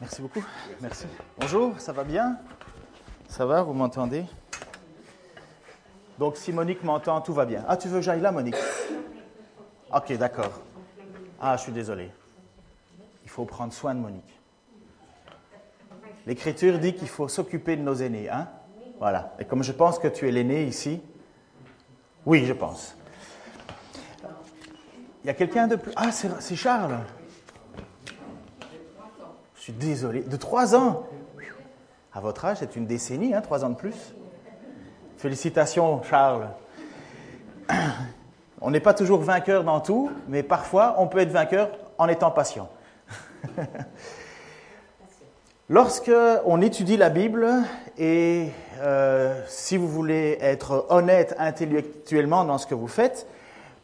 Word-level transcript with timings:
Merci 0.00 0.22
beaucoup. 0.22 0.42
Merci. 0.80 1.04
Bonjour, 1.38 1.78
ça 1.78 1.92
va 1.92 2.04
bien? 2.04 2.38
Ça 3.28 3.44
va, 3.44 3.62
vous 3.62 3.74
m'entendez? 3.74 4.24
Donc 6.18 6.38
si 6.38 6.54
Monique 6.54 6.82
m'entend, 6.82 7.20
tout 7.20 7.34
va 7.34 7.44
bien. 7.44 7.64
Ah, 7.68 7.76
tu 7.76 7.88
veux 7.88 7.98
que 7.98 8.02
j'aille 8.02 8.22
là, 8.22 8.32
Monique? 8.32 8.56
Ok, 9.94 10.16
d'accord. 10.16 10.62
Ah, 11.38 11.54
je 11.58 11.62
suis 11.64 11.72
désolé. 11.72 12.10
Il 13.24 13.30
faut 13.30 13.44
prendre 13.44 13.74
soin 13.74 13.94
de 13.94 14.00
Monique. 14.00 14.40
L'Écriture 16.26 16.78
dit 16.78 16.94
qu'il 16.94 17.08
faut 17.08 17.28
s'occuper 17.28 17.76
de 17.76 17.82
nos 17.82 17.94
aînés, 17.94 18.30
hein? 18.30 18.48
Voilà. 18.98 19.34
Et 19.38 19.44
comme 19.44 19.62
je 19.62 19.72
pense 19.72 19.98
que 19.98 20.08
tu 20.08 20.26
es 20.26 20.32
l'aîné 20.32 20.64
ici, 20.64 21.02
oui, 22.24 22.46
je 22.46 22.54
pense. 22.54 22.96
Il 25.22 25.26
y 25.26 25.30
a 25.30 25.34
quelqu'un 25.34 25.66
de 25.66 25.76
plus? 25.76 25.92
Ah, 25.94 26.10
c'est 26.10 26.56
Charles. 26.56 27.00
Désolé. 29.70 30.20
De 30.20 30.36
trois 30.36 30.74
ans. 30.74 31.06
À 32.12 32.20
votre 32.20 32.44
âge, 32.44 32.58
c'est 32.60 32.76
une 32.76 32.86
décennie, 32.86 33.34
hein, 33.34 33.40
trois 33.40 33.64
ans 33.64 33.70
de 33.70 33.76
plus. 33.76 34.14
Félicitations, 35.16 36.02
Charles. 36.02 36.48
On 38.60 38.70
n'est 38.70 38.80
pas 38.80 38.94
toujours 38.94 39.20
vainqueur 39.20 39.64
dans 39.64 39.80
tout, 39.80 40.10
mais 40.28 40.42
parfois 40.42 40.96
on 40.98 41.06
peut 41.06 41.18
être 41.18 41.30
vainqueur 41.30 41.70
en 41.96 42.08
étant 42.08 42.30
patient. 42.30 42.68
Lorsque 45.70 46.12
on 46.44 46.60
étudie 46.60 46.98
la 46.98 47.08
Bible 47.08 47.48
et 47.96 48.48
euh, 48.80 49.40
si 49.46 49.78
vous 49.78 49.88
voulez 49.88 50.36
être 50.42 50.84
honnête 50.90 51.34
intellectuellement 51.38 52.44
dans 52.44 52.58
ce 52.58 52.66
que 52.66 52.74
vous 52.74 52.88
faites, 52.88 53.26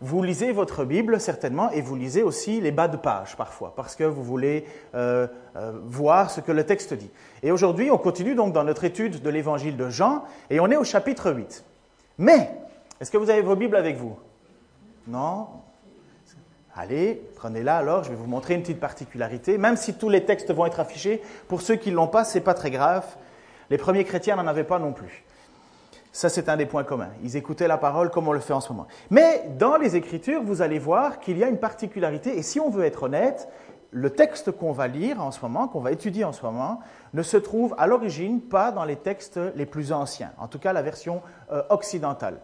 vous 0.01 0.23
lisez 0.23 0.53
votre 0.53 0.85
Bible 0.85 1.21
certainement 1.21 1.71
et 1.71 1.81
vous 1.81 1.97
lisez 1.97 2.23
aussi 2.23 2.61
les 2.61 2.71
bas 2.71 2.89
de 2.89 2.97
page 2.97 3.37
parfois 3.37 3.73
parce 3.77 3.97
que 3.97 4.05
vous 4.05 4.23
voulez 4.23 4.67
euh, 4.95 5.27
euh, 5.57 5.73
voir 5.85 6.31
ce 6.31 6.41
que 6.41 6.53
le 6.53 6.65
texte 6.65 6.93
dit. 6.95 7.11
Et 7.43 7.51
aujourd'hui, 7.51 7.91
on 7.91 7.99
continue 7.99 8.35
donc 8.35 8.53
dans 8.53 8.65
notre 8.65 8.85
étude 8.85 9.23
de 9.23 9.31
l'évangile 9.31 9.77
de 9.77 9.89
Jean 9.89 10.25
et 10.51 10.61
on 10.61 10.71
est 10.71 10.77
au 10.77 10.85
chapitre 10.85 11.33
8. 11.33 11.65
Mais, 12.19 12.51
est-ce 13.01 13.11
que 13.11 13.17
vous 13.17 13.31
avez 13.31 13.43
vos 13.43 13.57
Bibles 13.57 13.77
avec 13.77 13.97
vous? 13.97 14.19
Non? 15.07 15.49
Allez, 16.75 17.23
prenez-la 17.37 17.79
alors, 17.79 18.05
je 18.05 18.11
vais 18.11 18.17
vous 18.17 18.27
montrer 18.27 18.55
une 18.55 18.61
petite 18.61 18.81
particularité. 18.81 19.57
Même 19.57 19.77
si 19.77 19.95
tous 19.95 20.11
les 20.11 20.27
textes 20.27 20.53
vont 20.53 20.67
être 20.67 20.81
affichés, 20.81 21.23
pour 21.49 21.63
ceux 21.63 21.77
qui 21.77 21.91
ne 21.91 21.97
l'ont 21.97 22.07
pas, 22.07 22.25
ce 22.25 22.37
n'est 22.37 22.45
pas 22.45 22.53
très 22.53 22.71
grave. 22.71 23.05
Les 23.71 23.79
premiers 23.79 24.05
chrétiens 24.05 24.37
n'en 24.37 24.47
avaient 24.47 24.65
pas 24.65 24.79
non 24.79 24.93
plus. 24.93 25.25
Ça, 26.17 26.31
c'est 26.31 26.49
un 26.49 26.57
des 26.57 26.65
points 26.65 26.83
communs. 26.83 27.11
Ils 27.23 27.37
écoutaient 27.37 27.69
la 27.69 27.77
parole 27.77 28.09
comme 28.09 28.27
on 28.27 28.33
le 28.33 28.41
fait 28.41 28.55
en 28.55 28.63
ce 28.63 28.73
moment. 28.73 28.87
Mais 29.11 29.51
dans 29.59 29.77
les 29.77 29.97
Écritures, 29.97 30.43
vous 30.43 30.63
allez 30.63 30.79
voir 30.79 31.21
qu'il 31.21 31.37
y 31.37 31.45
a 31.45 31.49
une 31.49 31.59
particularité. 31.59 32.39
Et 32.39 32.43
si 32.43 32.59
on 32.59 32.71
veut 32.71 32.87
être 32.87 33.03
honnête, 33.03 33.51
le 33.91 34.09
texte 34.09 34.51
qu'on 34.51 34.73
va 34.73 34.89
lire 34.89 35.21
en 35.21 35.31
ce 35.31 35.43
moment, 35.43 35.69
qu'on 35.69 35.81
va 35.81 35.93
étudier 35.93 36.25
en 36.25 36.33
ce 36.33 36.43
moment, 36.43 36.81
ne 37.13 37.23
se 37.23 37.37
trouve 37.37 37.75
à 37.77 37.87
l'origine 37.87 38.41
pas 38.41 38.73
dans 38.73 38.87
les 38.87 38.97
textes 38.97 39.39
les 39.57 39.67
plus 39.67 39.93
anciens, 39.93 40.33
en 40.39 40.49
tout 40.49 40.59
cas 40.59 40.73
la 40.73 40.81
version 40.81 41.21
euh, 41.53 41.63
occidentale. 41.69 42.41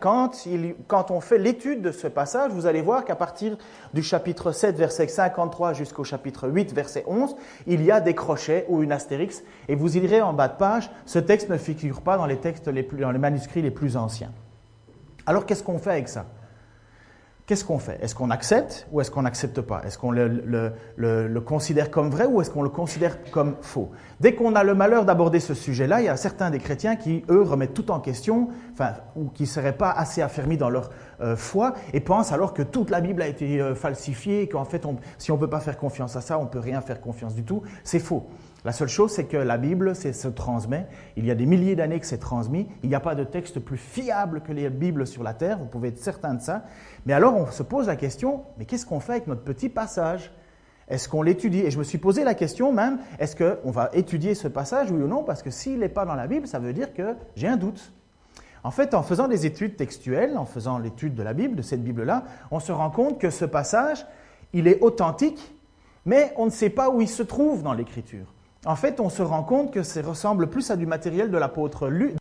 Quand, 0.00 1.10
on 1.10 1.20
fait 1.20 1.38
l'étude 1.38 1.82
de 1.82 1.92
ce 1.92 2.06
passage, 2.06 2.50
vous 2.52 2.66
allez 2.66 2.80
voir 2.80 3.04
qu'à 3.04 3.16
partir 3.16 3.58
du 3.92 4.02
chapitre 4.02 4.52
7, 4.52 4.76
verset 4.76 5.08
53 5.08 5.74
jusqu'au 5.74 6.04
chapitre 6.04 6.48
8, 6.48 6.72
verset 6.72 7.04
11, 7.06 7.36
il 7.66 7.82
y 7.82 7.90
a 7.90 8.00
des 8.00 8.14
crochets 8.14 8.64
ou 8.68 8.82
une 8.82 8.92
astérix, 8.92 9.42
et 9.68 9.74
vous 9.74 9.96
irez 9.96 10.22
en 10.22 10.32
bas 10.32 10.48
de 10.48 10.56
page, 10.56 10.90
ce 11.04 11.18
texte 11.18 11.50
ne 11.50 11.58
figure 11.58 12.00
pas 12.00 12.16
dans 12.16 12.26
les 12.26 12.38
textes 12.38 12.68
dans 12.68 13.10
les 13.10 13.18
manuscrits 13.18 13.62
les 13.62 13.70
plus 13.70 13.96
anciens. 13.96 14.32
Alors 15.26 15.44
qu'est-ce 15.44 15.62
qu'on 15.62 15.78
fait 15.78 15.90
avec 15.90 16.08
ça? 16.08 16.26
Qu'est-ce 17.50 17.64
qu'on 17.64 17.80
fait? 17.80 17.98
Est-ce 18.00 18.14
qu'on 18.14 18.30
accepte 18.30 18.86
ou 18.92 19.00
est-ce 19.00 19.10
qu'on 19.10 19.22
n'accepte 19.22 19.60
pas? 19.60 19.82
Est-ce 19.84 19.98
qu'on 19.98 20.12
le, 20.12 21.40
considère 21.40 21.90
comme 21.90 22.08
vrai 22.08 22.26
ou 22.26 22.40
est-ce 22.40 22.48
qu'on 22.48 22.62
le 22.62 22.68
considère 22.68 23.18
comme 23.32 23.56
faux? 23.60 23.90
Dès 24.20 24.36
qu'on 24.36 24.54
a 24.54 24.62
le 24.62 24.76
malheur 24.76 25.04
d'aborder 25.04 25.40
ce 25.40 25.54
sujet-là, 25.54 26.00
il 26.00 26.04
y 26.04 26.08
a 26.08 26.16
certains 26.16 26.50
des 26.50 26.60
chrétiens 26.60 26.94
qui, 26.94 27.24
eux, 27.28 27.42
remettent 27.42 27.74
tout 27.74 27.90
en 27.90 27.98
question, 27.98 28.50
enfin, 28.72 28.92
ou 29.16 29.30
qui 29.30 29.42
ne 29.42 29.48
seraient 29.48 29.76
pas 29.76 29.90
assez 29.90 30.22
affermis 30.22 30.58
dans 30.58 30.70
leur 30.70 30.90
euh, 31.20 31.34
foi 31.34 31.74
et 31.92 31.98
pensent 31.98 32.30
alors 32.30 32.54
que 32.54 32.62
toute 32.62 32.88
la 32.88 33.00
Bible 33.00 33.20
a 33.20 33.26
été 33.26 33.60
euh, 33.60 33.74
falsifiée, 33.74 34.48
qu'en 34.48 34.64
fait, 34.64 34.86
si 35.18 35.32
on 35.32 35.34
ne 35.34 35.40
peut 35.40 35.50
pas 35.50 35.58
faire 35.58 35.76
confiance 35.76 36.14
à 36.14 36.20
ça, 36.20 36.38
on 36.38 36.44
ne 36.44 36.48
peut 36.50 36.60
rien 36.60 36.80
faire 36.80 37.00
confiance 37.00 37.34
du 37.34 37.42
tout. 37.42 37.62
C'est 37.82 37.98
faux. 37.98 38.28
La 38.64 38.72
seule 38.72 38.88
chose, 38.88 39.10
c'est 39.10 39.24
que 39.24 39.38
la 39.38 39.56
Bible 39.56 39.94
se 39.96 40.28
transmet. 40.28 40.86
Il 41.16 41.24
y 41.24 41.30
a 41.30 41.34
des 41.34 41.46
milliers 41.46 41.76
d'années 41.76 41.98
que 41.98 42.06
c'est 42.06 42.18
transmis. 42.18 42.68
Il 42.82 42.90
n'y 42.90 42.94
a 42.94 43.00
pas 43.00 43.14
de 43.14 43.24
texte 43.24 43.58
plus 43.58 43.78
fiable 43.78 44.42
que 44.42 44.52
les 44.52 44.68
Bibles 44.68 45.06
sur 45.06 45.22
la 45.22 45.32
terre. 45.32 45.58
Vous 45.58 45.64
pouvez 45.64 45.88
être 45.88 45.98
certain 45.98 46.34
de 46.34 46.42
ça. 46.42 46.64
Mais 47.06 47.14
alors, 47.14 47.34
on 47.36 47.50
se 47.50 47.62
pose 47.62 47.86
la 47.86 47.96
question, 47.96 48.42
mais 48.58 48.66
qu'est-ce 48.66 48.84
qu'on 48.84 49.00
fait 49.00 49.12
avec 49.12 49.26
notre 49.28 49.42
petit 49.42 49.70
passage? 49.70 50.30
Est-ce 50.88 51.08
qu'on 51.08 51.22
l'étudie? 51.22 51.60
Et 51.60 51.70
je 51.70 51.78
me 51.78 51.84
suis 51.84 51.98
posé 51.98 52.22
la 52.22 52.34
question 52.34 52.72
même, 52.72 52.98
est-ce 53.18 53.36
qu'on 53.36 53.70
va 53.70 53.90
étudier 53.94 54.34
ce 54.34 54.48
passage, 54.48 54.90
oui 54.90 55.00
ou 55.00 55.06
non? 55.06 55.22
Parce 55.22 55.42
que 55.42 55.50
s'il 55.50 55.78
n'est 55.78 55.88
pas 55.88 56.04
dans 56.04 56.16
la 56.16 56.26
Bible, 56.26 56.46
ça 56.46 56.58
veut 56.58 56.72
dire 56.72 56.92
que 56.92 57.14
j'ai 57.36 57.48
un 57.48 57.56
doute. 57.56 57.92
En 58.62 58.72
fait, 58.72 58.92
en 58.92 59.02
faisant 59.02 59.28
des 59.28 59.46
études 59.46 59.76
textuelles, 59.76 60.36
en 60.36 60.44
faisant 60.44 60.78
l'étude 60.78 61.14
de 61.14 61.22
la 61.22 61.32
Bible, 61.32 61.56
de 61.56 61.62
cette 61.62 61.82
Bible-là, 61.82 62.24
on 62.50 62.60
se 62.60 62.72
rend 62.72 62.90
compte 62.90 63.18
que 63.18 63.30
ce 63.30 63.46
passage, 63.46 64.04
il 64.52 64.66
est 64.66 64.80
authentique, 64.82 65.54
mais 66.04 66.34
on 66.36 66.46
ne 66.46 66.50
sait 66.50 66.70
pas 66.70 66.90
où 66.90 67.00
il 67.00 67.08
se 67.08 67.22
trouve 67.22 67.62
dans 67.62 67.72
l'Écriture. 67.72 68.26
En 68.66 68.76
fait, 68.76 69.00
on 69.00 69.08
se 69.08 69.22
rend 69.22 69.42
compte 69.42 69.72
que 69.72 69.82
ça 69.82 70.02
ressemble 70.02 70.48
plus 70.48 70.70
à 70.70 70.76
du 70.76 70.86
matériel 70.86 71.30
de 71.30 71.38
l'apôtre 71.38 71.88
Luc. 71.88 72.16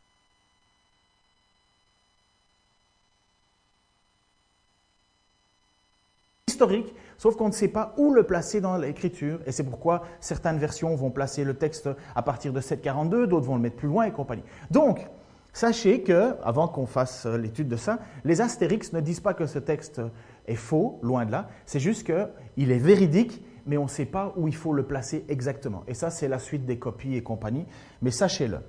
historique, 6.48 6.94
sauf 7.18 7.38
qu'on 7.38 7.48
ne 7.48 7.54
sait 7.54 7.70
pas 7.70 7.94
où 7.96 8.14
le 8.14 8.24
placer 8.24 8.60
dans 8.60 8.76
l'écriture, 8.76 9.40
et 9.46 9.54
c'est 9.54 9.64
pourquoi 9.64 10.04
certaines 10.20 10.58
versions 10.58 10.94
vont 10.94 11.10
placer 11.10 11.46
le 11.46 11.54
texte 11.54 11.90
à 12.16 12.22
partir 12.22 12.52
de 12.52 12.60
742, 12.60 13.28
d'autres 13.28 13.46
vont 13.46 13.56
le 13.56 13.62
mettre 13.62 13.78
plus 13.78 13.88
loin 13.88 14.04
et 14.04 14.12
compagnie. 14.12 14.44
Donc, 14.70 15.08
sachez 15.54 16.04
que, 16.04 16.36
avant 16.44 16.68
qu'on 16.68 16.86
fasse 16.86 17.26
l'étude 17.26 17.70
de 17.70 17.78
ça, 17.78 18.00
les 18.26 18.42
astérix 18.42 18.92
ne 18.92 19.00
disent 19.00 19.22
pas 19.22 19.34
que 19.34 19.46
ce 19.46 19.58
texte 19.58 20.02
est 20.48 20.56
faux, 20.56 21.00
loin 21.02 21.26
de 21.26 21.32
là, 21.32 21.48
c'est 21.66 21.80
juste 21.80 22.06
qu'il 22.06 22.72
est 22.72 22.78
véridique 22.78 23.42
mais 23.66 23.78
on 23.78 23.84
ne 23.84 23.90
sait 23.90 24.06
pas 24.06 24.34
où 24.36 24.48
il 24.48 24.56
faut 24.56 24.74
le 24.74 24.84
placer 24.84 25.26
exactement. 25.30 25.84
Et 25.88 25.94
ça, 25.94 26.10
c'est 26.10 26.28
la 26.28 26.40
suite 26.40 26.66
des 26.66 26.80
copies 26.80 27.16
et 27.16 27.24
compagnie, 27.24 27.66
mais 28.02 28.12
sachez-le. 28.12 28.60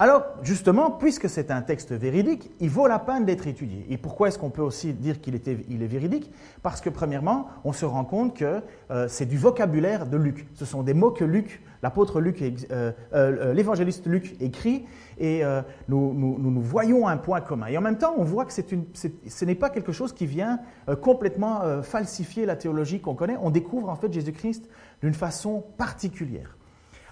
Alors, 0.00 0.22
justement, 0.42 0.92
puisque 0.92 1.28
c'est 1.28 1.50
un 1.50 1.60
texte 1.60 1.90
véridique, 1.90 2.52
il 2.60 2.70
vaut 2.70 2.86
la 2.86 3.00
peine 3.00 3.24
d'être 3.24 3.48
étudié. 3.48 3.84
Et 3.90 3.98
pourquoi 3.98 4.28
est-ce 4.28 4.38
qu'on 4.38 4.50
peut 4.50 4.62
aussi 4.62 4.92
dire 4.92 5.20
qu'il 5.20 5.34
est 5.34 5.86
véridique? 5.86 6.32
Parce 6.62 6.80
que, 6.80 6.88
premièrement, 6.88 7.48
on 7.64 7.72
se 7.72 7.84
rend 7.84 8.04
compte 8.04 8.36
que 8.36 8.62
euh, 8.92 9.08
c'est 9.08 9.26
du 9.26 9.36
vocabulaire 9.36 10.06
de 10.06 10.16
Luc. 10.16 10.46
Ce 10.54 10.64
sont 10.64 10.84
des 10.84 10.94
mots 10.94 11.10
que 11.10 11.24
Luc, 11.24 11.60
l'apôtre 11.82 12.20
Luc, 12.20 12.42
euh, 12.42 12.92
euh, 13.12 13.52
l'évangéliste 13.52 14.06
Luc 14.06 14.36
écrit, 14.40 14.86
et 15.18 15.42
nous, 15.88 16.14
nous, 16.14 16.60
voyons 16.60 17.08
un 17.08 17.16
point 17.16 17.40
commun. 17.40 17.66
Et 17.66 17.76
en 17.76 17.80
même 17.80 17.98
temps, 17.98 18.14
on 18.16 18.24
voit 18.24 18.44
que 18.44 18.52
ce 18.52 19.44
n'est 19.44 19.54
pas 19.56 19.68
quelque 19.68 19.90
chose 19.90 20.12
qui 20.12 20.26
vient 20.26 20.60
complètement 21.00 21.82
falsifier 21.82 22.46
la 22.46 22.54
théologie 22.54 23.00
qu'on 23.00 23.16
connaît. 23.16 23.36
On 23.42 23.50
découvre 23.50 23.88
en 23.88 23.96
fait 23.96 24.12
Jésus-Christ 24.12 24.68
d'une 25.02 25.14
façon 25.14 25.64
particulière. 25.76 26.56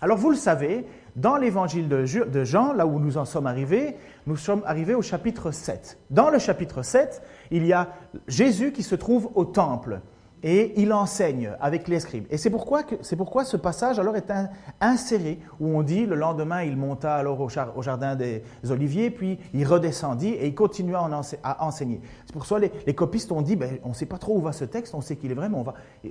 Alors 0.01 0.19
vous 0.19 0.31
le 0.31 0.37
savez, 0.37 0.87
dans 1.17 1.37
l'évangile 1.37 1.89
de 1.89 2.45
Jean, 2.45 2.73
là 2.75 2.87
où 2.87 3.01
nous 3.01 3.19
en 3.19 3.25
sommes 3.25 3.47
arrivés, 3.47 3.97
nous 4.27 4.37
sommes 4.37 4.63
arrivés 4.67 4.95
au 4.95 5.03
chapitre 5.03 5.51
7. 5.51 5.99
Dans 6.11 6.31
le 6.31 6.39
chapitre 6.39 6.83
7, 6.83 7.23
il 7.51 7.67
y 7.67 7.73
a 7.73 7.89
Jésus 8.29 8.73
qui 8.73 8.83
se 8.83 8.95
trouve 8.95 9.31
au 9.35 9.45
temple 9.45 10.01
et 10.47 10.81
il 10.81 10.93
enseigne 10.93 11.51
avec 11.61 11.89
les 11.89 11.99
scribes. 11.99 12.25
Et 12.31 12.39
c'est 12.39 12.51
pourquoi, 12.51 12.85
pourquoi 13.19 13.45
ce 13.45 13.57
passage 13.57 13.99
alors 13.99 14.17
est 14.17 14.33
inséré, 14.81 15.41
où 15.59 15.77
on 15.77 15.83
dit 15.83 16.07
le 16.07 16.15
lendemain 16.15 16.63
il 16.63 16.77
monta 16.77 17.17
alors 17.17 17.41
au, 17.41 17.83
jardin 17.83 18.15
des 18.15 18.43
Oliviers, 18.71 19.11
puis 19.11 19.41
il 19.53 19.67
redescendit 19.67 20.29
et 20.29 20.47
il 20.47 20.55
continua 20.55 21.11
à 21.43 21.67
enseigner. 21.67 22.01
C'est 22.27 22.33
pour 22.33 22.47
ça 22.47 22.61
que 22.61 22.67
les, 22.87 22.95
copistes 22.95 23.33
ont 23.33 23.43
dit, 23.43 23.57
ben, 23.57 23.79
on 23.83 23.89
ne 23.89 23.95
sait 23.95 24.07
pas 24.07 24.19
trop 24.19 24.37
où 24.37 24.41
va 24.41 24.53
ce 24.53 24.65
texte, 24.65 24.95
on 24.95 25.01
sait 25.01 25.17
qu'il 25.17 25.33
est 25.33 25.35
vrai, 25.35 25.49
mais 25.49 25.59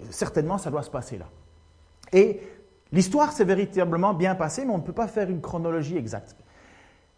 certainement 0.09 0.57
ça 0.57 0.69
doit 0.69 0.83
se 0.83 0.91
passer 0.91 1.17
là. 1.17 1.25
Et 2.11 2.41
L'histoire 2.91 3.31
s'est 3.31 3.45
véritablement 3.45 4.13
bien 4.13 4.35
passée, 4.35 4.63
mais 4.63 4.73
on 4.73 4.77
ne 4.77 4.83
peut 4.83 4.93
pas 4.93 5.07
faire 5.07 5.29
une 5.29 5.41
chronologie 5.41 5.97
exacte. 5.97 6.35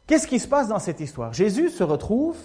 Qu'est-ce 0.05 0.25
qui 0.25 0.39
se 0.39 0.47
passe 0.47 0.69
dans 0.69 0.79
cette 0.79 0.99
histoire? 0.99 1.33
Jésus 1.33 1.69
se 1.69 1.83
retrouve 1.83 2.37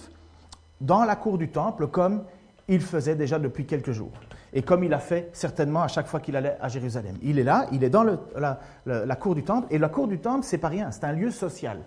dans 0.81 1.05
la 1.05 1.15
cour 1.15 1.37
du 1.37 1.49
temple 1.49 1.87
comme 1.87 2.25
il 2.67 2.81
faisait 2.81 3.15
déjà 3.15 3.39
depuis 3.39 3.65
quelques 3.65 3.91
jours. 3.91 4.11
Et 4.53 4.61
comme 4.61 4.83
il 4.83 4.93
a 4.93 4.99
fait 4.99 5.29
certainement 5.33 5.81
à 5.81 5.87
chaque 5.87 6.07
fois 6.07 6.19
qu'il 6.19 6.35
allait 6.35 6.57
à 6.61 6.67
Jérusalem. 6.69 7.15
Il 7.21 7.39
est 7.39 7.43
là, 7.43 7.67
il 7.71 7.83
est 7.83 7.89
dans 7.89 8.03
la, 8.03 9.15
cour 9.15 9.35
du 9.35 9.43
temple. 9.43 9.67
Et 9.71 9.77
la 9.77 9.89
cour 9.89 10.07
du 10.07 10.19
temple, 10.19 10.45
c'est 10.45 10.59
pas 10.59 10.69
rien, 10.69 10.91
c'est 10.91 11.03
un 11.03 11.11
lieu 11.11 11.31
social. 11.31 11.79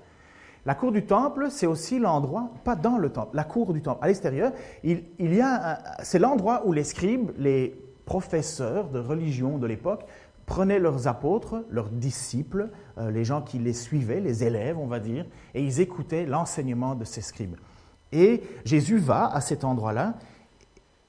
La 0.67 0.75
cour 0.75 0.91
du 0.91 1.07
temple, 1.07 1.47
c'est 1.51 1.67
aussi 1.67 2.01
l'endroit, 2.01 2.51
pas 2.65 2.75
dans 2.75 2.99
le 2.99 3.11
temple, 3.11 3.37
la 3.37 3.45
cour 3.45 3.73
du 3.73 3.83
temple, 3.83 4.01
à 4.03 4.09
l'extérieur, 4.09 4.51
il, 4.83 5.05
y 5.21 5.41
a, 5.41 5.79
c'est 6.03 6.19
l'endroit 6.19 6.63
où 6.67 6.73
les 6.73 6.83
scribes, 6.83 7.31
les 7.39 7.81
professeurs 8.05 8.89
de 8.89 8.99
religion 8.99 9.59
de 9.59 9.67
l'époque, 9.69 10.05
prenaient 10.45 10.81
leurs 10.81 11.07
apôtres, 11.07 11.65
leurs 11.71 11.89
disciples, 11.89 12.71
euh, 12.99 13.13
les 13.13 13.25
gens 13.25 13.43
qui 13.43 13.59
les 13.59 13.73
suivaient, 13.73 14.21
les 14.21 14.45
élèves, 14.45 14.79
on 14.79 14.87
va 14.87 14.99
dire, 14.99 15.27
et 15.55 15.63
ils 15.63 15.81
écoutaient 15.81 16.27
l'enseignement 16.27 16.97
de 16.97 17.05
ces 17.05 17.21
scribes. 17.21 17.57
Et 18.13 18.43
Jésus 18.65 18.99
va 18.99 19.27
à 19.33 19.41
cet 19.41 19.65
endroit-là 19.65 20.15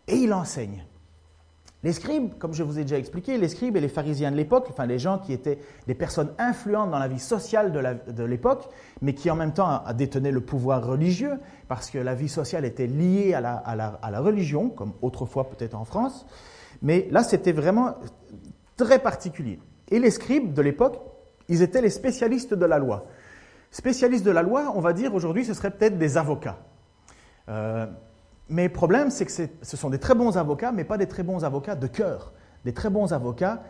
et 0.07 0.15
il 0.15 0.33
enseigne. 0.33 0.85
Les 1.83 1.93
scribes, 1.93 2.37
comme 2.39 2.53
je 2.53 2.63
vous 2.63 2.79
ai 2.79 2.81
déjà 2.81 2.97
expliqué, 2.97 3.37
les 3.37 3.49
scribes 3.49 3.77
et 3.77 3.79
les 3.79 3.87
pharisiens 3.87 4.31
de 4.31 4.35
l'époque, 4.35 4.65
enfin 4.69 4.87
les 4.87 4.97
gens 4.97 5.19
qui 5.19 5.31
étaient 5.31 5.59
des 5.85 5.93
personnes 5.93 6.31
influentes 6.39 6.89
dans 6.89 6.97
la 6.97 7.07
vie 7.07 7.19
sociale 7.19 7.71
de 7.71 8.23
l'époque, 8.23 8.67
mais 9.01 9.13
qui 9.13 9.29
en 9.29 9.35
même 9.35 9.53
temps 9.53 9.83
détenaient 9.95 10.31
le 10.31 10.41
pouvoir 10.41 10.85
religieux, 10.85 11.39
parce 11.67 11.91
que 11.91 11.99
la 11.99 12.15
vie 12.15 12.29
sociale 12.29 12.65
était 12.65 12.87
liée 12.87 13.35
à 13.35 13.41
la, 13.41 14.19
religion, 14.19 14.69
comme 14.69 14.93
autrefois 15.03 15.49
peut-être 15.49 15.75
en 15.75 15.85
France. 15.85 16.25
Mais 16.81 17.07
là, 17.11 17.23
c'était 17.23 17.51
vraiment 17.51 17.95
très 18.75 18.99
particulier. 18.99 19.59
Et 19.89 19.99
les 19.99 20.11
scribes 20.11 20.53
de 20.53 20.61
l'époque, 20.63 20.99
ils 21.47 21.61
étaient 21.61 21.81
les 21.81 21.91
spécialistes 21.91 22.55
de 22.55 22.65
la 22.65 22.79
loi. 22.79 23.05
Spécialistes 23.69 24.25
de 24.25 24.31
la 24.31 24.41
loi, 24.41 24.73
on 24.75 24.81
va 24.81 24.93
dire 24.93 25.13
aujourd'hui, 25.13 25.45
ce 25.45 25.53
serait 25.53 25.71
peut-être 25.71 25.99
des 25.99 26.17
avocats. 26.17 26.57
Euh, 27.49 27.85
mais 28.49 28.63
le 28.65 28.73
problème, 28.73 29.09
c'est 29.09 29.25
que 29.25 29.31
ce 29.61 29.77
sont 29.77 29.89
des 29.89 29.99
très 29.99 30.15
bons 30.15 30.37
avocats, 30.37 30.71
mais 30.71 30.83
pas 30.83 30.97
des 30.97 31.07
très 31.07 31.23
bons 31.23 31.43
avocats 31.43 31.75
de 31.75 31.87
cœur, 31.87 32.33
des 32.65 32.73
très 32.73 32.89
bons 32.89 33.13
avocats 33.13 33.63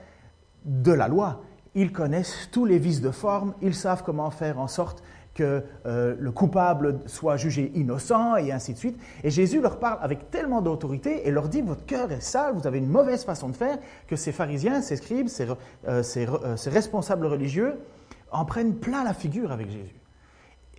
de 0.65 0.91
la 0.91 1.07
loi. 1.07 1.41
Ils 1.75 1.91
connaissent 1.91 2.49
tous 2.51 2.65
les 2.65 2.77
vices 2.77 3.01
de 3.01 3.11
forme, 3.11 3.53
ils 3.61 3.75
savent 3.75 4.03
comment 4.03 4.29
faire 4.31 4.59
en 4.59 4.67
sorte 4.67 5.03
que 5.33 5.63
euh, 5.85 6.15
le 6.19 6.31
coupable 6.31 6.99
soit 7.05 7.37
jugé 7.37 7.71
innocent 7.75 8.35
et 8.37 8.51
ainsi 8.51 8.73
de 8.73 8.77
suite. 8.77 8.99
Et 9.23 9.29
Jésus 9.29 9.61
leur 9.61 9.77
parle 9.77 9.99
avec 10.01 10.31
tellement 10.31 10.61
d'autorité 10.61 11.27
et 11.27 11.31
leur 11.31 11.47
dit, 11.47 11.61
votre 11.61 11.85
cœur 11.85 12.11
est 12.11 12.21
sale, 12.21 12.55
vous 12.55 12.65
avez 12.65 12.79
une 12.79 12.89
mauvaise 12.89 13.23
façon 13.23 13.49
de 13.49 13.55
faire, 13.55 13.77
que 14.07 14.15
ces 14.15 14.31
pharisiens, 14.31 14.81
ces 14.81 14.95
scribes, 14.95 15.27
ces, 15.27 15.47
euh, 15.87 16.01
euh, 16.17 16.55
responsables 16.65 17.27
religieux 17.27 17.75
en 18.31 18.45
prennent 18.45 18.75
plein 18.75 19.03
la 19.03 19.13
figure 19.13 19.51
avec 19.51 19.69
Jésus. 19.69 19.95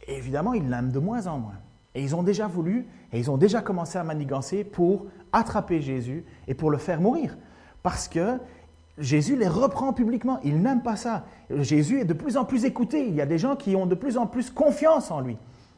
Évidemment, 0.08 0.54
ils 0.54 0.68
l'aiment 0.68 0.90
de 0.90 0.98
moins 0.98 1.26
en 1.28 1.38
moins. 1.38 1.58
Et 1.94 2.02
ils 2.02 2.14
ont 2.14 2.22
déjà 2.22 2.46
voulu, 2.46 2.86
et 3.12 3.18
ils 3.18 3.30
ont 3.30 3.36
déjà 3.36 3.60
commencé 3.60 3.98
à 3.98 4.04
manigancer 4.04 4.64
pour 4.64 5.06
attraper 5.32 5.80
Jésus 5.80 6.24
et 6.46 6.54
pour 6.54 6.70
le 6.70 6.78
faire 6.78 7.00
mourir. 7.00 7.36
Parce 7.82 8.08
que 8.08 8.38
Jésus 8.98 9.36
les 9.36 9.48
reprend 9.48 9.92
publiquement. 9.92 10.40
Ils 10.44 10.60
n'aiment 10.60 10.82
pas 10.82 10.96
ça. 10.96 11.24
Jésus 11.50 12.00
est 12.00 12.04
de 12.04 12.12
plus 12.12 12.36
en 12.36 12.44
plus 12.44 12.64
écouté. 12.64 13.06
Il 13.06 13.14
y 13.14 13.20
a 13.20 13.26
des 13.26 13.38
gens 13.38 13.56
qui 13.56 13.76
ont 13.76 13.86
de 13.86 13.94
plus 13.94 14.18
en 14.18 14.26
plus 14.26 14.50
confiance 14.50 15.10
en 15.10 15.20
lui. 15.20 15.36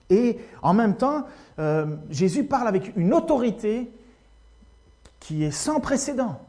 Et 0.09 0.39
en 0.63 0.75
même 0.75 0.97
temps, 0.97 1.25
euh, 1.59 1.97
Jésus 2.11 2.45
parle 2.45 2.67
avec 2.67 2.97
une 2.97 3.15
autorité 3.15 3.93
qui 5.21 5.45
est 5.45 5.51
sans 5.51 5.81
précédent. 5.81 6.41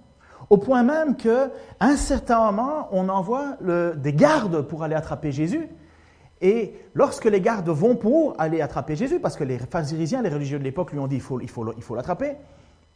Au 0.49 0.57
point 0.57 0.83
même 0.83 1.15
qu'à 1.15 1.49
un 1.79 1.95
certain 1.95 2.51
moment, 2.51 2.89
on 2.91 3.07
envoie 3.09 3.57
des 3.61 4.13
gardes 4.13 4.63
pour 4.63 4.83
aller 4.83 4.95
attraper 4.95 5.31
Jésus. 5.31 5.69
Et 6.41 6.73
lorsque 6.95 7.25
les 7.25 7.39
gardes 7.39 7.69
vont 7.69 7.95
pour 7.95 8.33
aller 8.39 8.61
attraper 8.61 8.95
Jésus, 8.95 9.19
parce 9.19 9.37
que 9.37 9.43
les 9.43 9.59
pharisiens, 9.59 10.21
les 10.21 10.29
religieux 10.29 10.57
de 10.57 10.63
l'époque 10.63 10.91
lui 10.91 10.99
ont 10.99 11.07
dit 11.07 11.15
il 11.15 11.21
faut, 11.21 11.39
il 11.39 11.49
faut, 11.49 11.71
il 11.77 11.83
faut 11.83 11.95
l'attraper, 11.95 12.33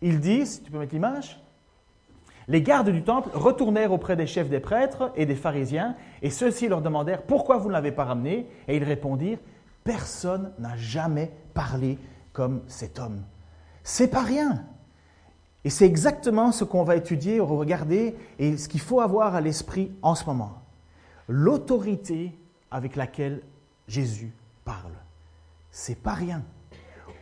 ils 0.01 0.19
disent, 0.19 0.63
tu 0.63 0.71
peux 0.71 0.79
mettre 0.79 0.93
l'image, 0.93 1.39
les 2.47 2.61
gardes 2.61 2.89
du 2.89 3.03
temple 3.03 3.29
retournèrent 3.33 3.91
auprès 3.91 4.15
des 4.15 4.27
chefs 4.27 4.49
des 4.49 4.59
prêtres 4.59 5.11
et 5.15 5.25
des 5.25 5.35
pharisiens, 5.35 5.95
et 6.21 6.29
ceux-ci 6.29 6.67
leur 6.67 6.81
demandèrent 6.81 7.23
pourquoi 7.23 7.57
vous 7.57 7.67
ne 7.67 7.73
l'avez 7.73 7.91
pas 7.91 8.05
ramené, 8.05 8.47
et 8.67 8.77
ils 8.77 8.83
répondirent 8.83 9.39
personne 9.83 10.51
n'a 10.57 10.75
jamais 10.75 11.31
parlé 11.53 11.97
comme 12.33 12.61
cet 12.67 12.99
homme. 12.99 13.23
C'est 13.83 14.09
pas 14.09 14.23
rien. 14.23 14.65
Et 15.63 15.69
c'est 15.69 15.85
exactement 15.85 16.51
ce 16.51 16.63
qu'on 16.63 16.83
va 16.83 16.95
étudier, 16.95 17.39
regarder, 17.39 18.15
et 18.39 18.57
ce 18.57 18.67
qu'il 18.67 18.81
faut 18.81 18.99
avoir 18.99 19.35
à 19.35 19.41
l'esprit 19.41 19.91
en 20.01 20.15
ce 20.15 20.25
moment. 20.25 20.61
L'autorité 21.27 22.37
avec 22.71 22.95
laquelle 22.95 23.41
Jésus 23.87 24.33
parle. 24.63 24.93
C'est 25.71 26.01
pas 26.01 26.13
rien. 26.13 26.43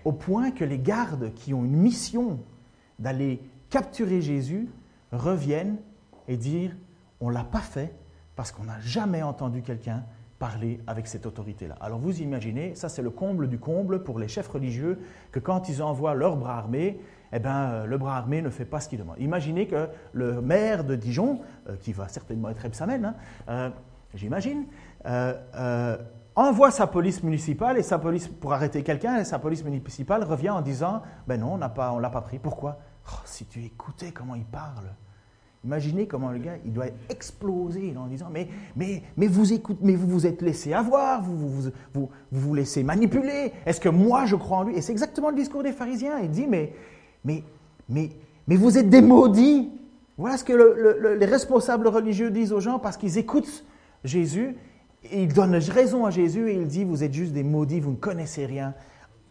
Au 0.06 0.12
point 0.12 0.52
que 0.52 0.64
les 0.64 0.80
gardes 0.80 1.34
qui 1.34 1.54
ont 1.54 1.64
une 1.64 1.78
mission 1.78 2.40
d'aller 3.00 3.42
capturer 3.70 4.22
Jésus 4.22 4.70
reviennent 5.12 5.78
et 6.28 6.38
dire 6.38 6.76
on 7.20 7.30
l'a 7.30 7.44
pas 7.44 7.60
fait 7.60 7.94
parce 8.36 8.52
qu'on 8.52 8.64
n'a 8.64 8.80
jamais 8.80 9.24
entendu 9.24 9.62
quelqu'un 9.62 10.04
parler 10.40 10.82
avec 10.88 11.08
cette 11.08 11.26
autorité-là. 11.26 11.76
Alors 11.80 12.00
vous 12.00 12.22
imaginez, 12.22 12.76
ça 12.76 12.90
c'est 12.90 13.02
le 13.02 13.12
comble 13.12 13.48
du 13.48 13.60
comble 13.60 14.04
pour 14.04 14.20
les 14.20 14.28
chefs 14.28 14.50
religieux, 14.50 15.00
que 15.32 15.40
quand 15.40 15.70
ils 15.70 15.82
envoient 15.82 16.16
leur 16.16 16.36
bras 16.36 16.58
armé, 16.58 17.00
eh 17.32 17.40
ben, 17.40 17.70
euh, 17.72 17.86
le 17.86 17.98
bras 17.98 18.18
armé 18.18 18.42
ne 18.42 18.50
fait 18.50 18.66
pas 18.66 18.80
ce 18.80 18.90
qu'il 18.90 19.00
demande. 19.00 19.16
Imaginez 19.20 19.68
que 19.68 19.88
le 20.12 20.42
maire 20.42 20.84
de 20.84 20.96
Dijon, 20.96 21.40
euh, 21.70 21.78
qui 21.78 21.94
va 21.94 22.10
certainement 22.10 22.50
être 22.50 22.66
Epsamen, 22.66 23.06
hein, 23.06 23.16
euh, 23.48 23.70
j'imagine, 24.14 24.66
envoie 26.36 26.72
sa 26.72 26.88
police 26.88 27.24
municipale 27.24 27.78
et 27.78 27.84
sa 27.84 28.00
police 28.00 28.28
pour 28.28 28.54
arrêter 28.54 28.84
quelqu'un 28.84 29.20
et 29.20 29.24
sa 29.24 29.40
police 29.40 29.64
municipale 29.64 30.24
revient 30.24 30.50
en 30.50 30.62
disant 30.62 31.02
ben 31.28 31.40
non 31.40 31.54
on 31.54 31.58
n'a 31.58 31.74
l'a 32.02 32.10
pas 32.10 32.22
pris. 32.22 32.40
Pourquoi? 32.40 32.80
Oh, 33.12 33.22
si 33.26 33.46
tu 33.46 33.64
écoutais 33.64 34.12
comment 34.12 34.36
il 34.36 34.46
parle. 34.46 34.86
Imaginez 35.66 36.08
comment 36.08 36.30
le 36.30 36.40
gars 36.40 36.58
il 36.66 36.74
doit 36.74 36.88
exploser 37.10 37.94
en 37.98 38.08
disant 38.08 38.28
mais 38.32 38.50
mais 38.76 39.04
mais 39.16 39.28
vous 39.28 39.54
écoutez 39.54 39.80
mais 39.82 39.96
vous 39.96 40.08
vous 40.08 40.28
êtes 40.28 40.42
laissé 40.42 40.74
avoir 40.74 41.22
vous 41.22 41.38
vous 41.38 41.72
vous, 41.94 42.10
vous, 42.32 42.54
laissez 42.54 42.84
manipuler. 42.84 43.54
Est-ce 43.66 43.80
que 43.80 43.90
moi 43.90 44.26
je 44.26 44.36
crois 44.36 44.58
en 44.58 44.64
lui? 44.64 44.76
Et 44.76 44.82
c'est 44.82 44.92
exactement 44.92 45.30
le 45.30 45.36
discours 45.36 45.64
des 45.64 45.72
pharisiens. 45.72 46.20
Il 46.20 46.32
dit 46.32 46.48
mais 46.48 46.74
mais 47.24 47.44
mais 47.88 48.10
mais 48.48 48.58
vous 48.58 48.78
êtes 48.78 48.90
des 48.90 49.02
maudits. 49.02 49.72
Voilà 50.18 50.38
ce 50.38 50.44
que 50.44 51.16
les 51.18 51.26
responsables 51.26 51.88
religieux 51.88 52.30
disent 52.30 52.52
aux 52.52 52.60
gens 52.60 52.78
parce 52.78 52.98
qu'ils 52.98 53.18
écoutent 53.18 53.64
Jésus 54.04 54.58
il 55.12 55.34
donne 55.34 55.56
raison 55.56 56.06
à 56.06 56.12
Jésus 56.12 56.50
et 56.50 56.54
il 56.54 56.68
dit, 56.68 56.84
vous 56.84 57.04
êtes 57.04 57.14
juste 57.14 57.34
des 57.34 57.44
maudits, 57.44 57.80
vous 57.80 57.92
ne 57.92 57.96
connaissez 57.96 58.46
rien 58.46 58.74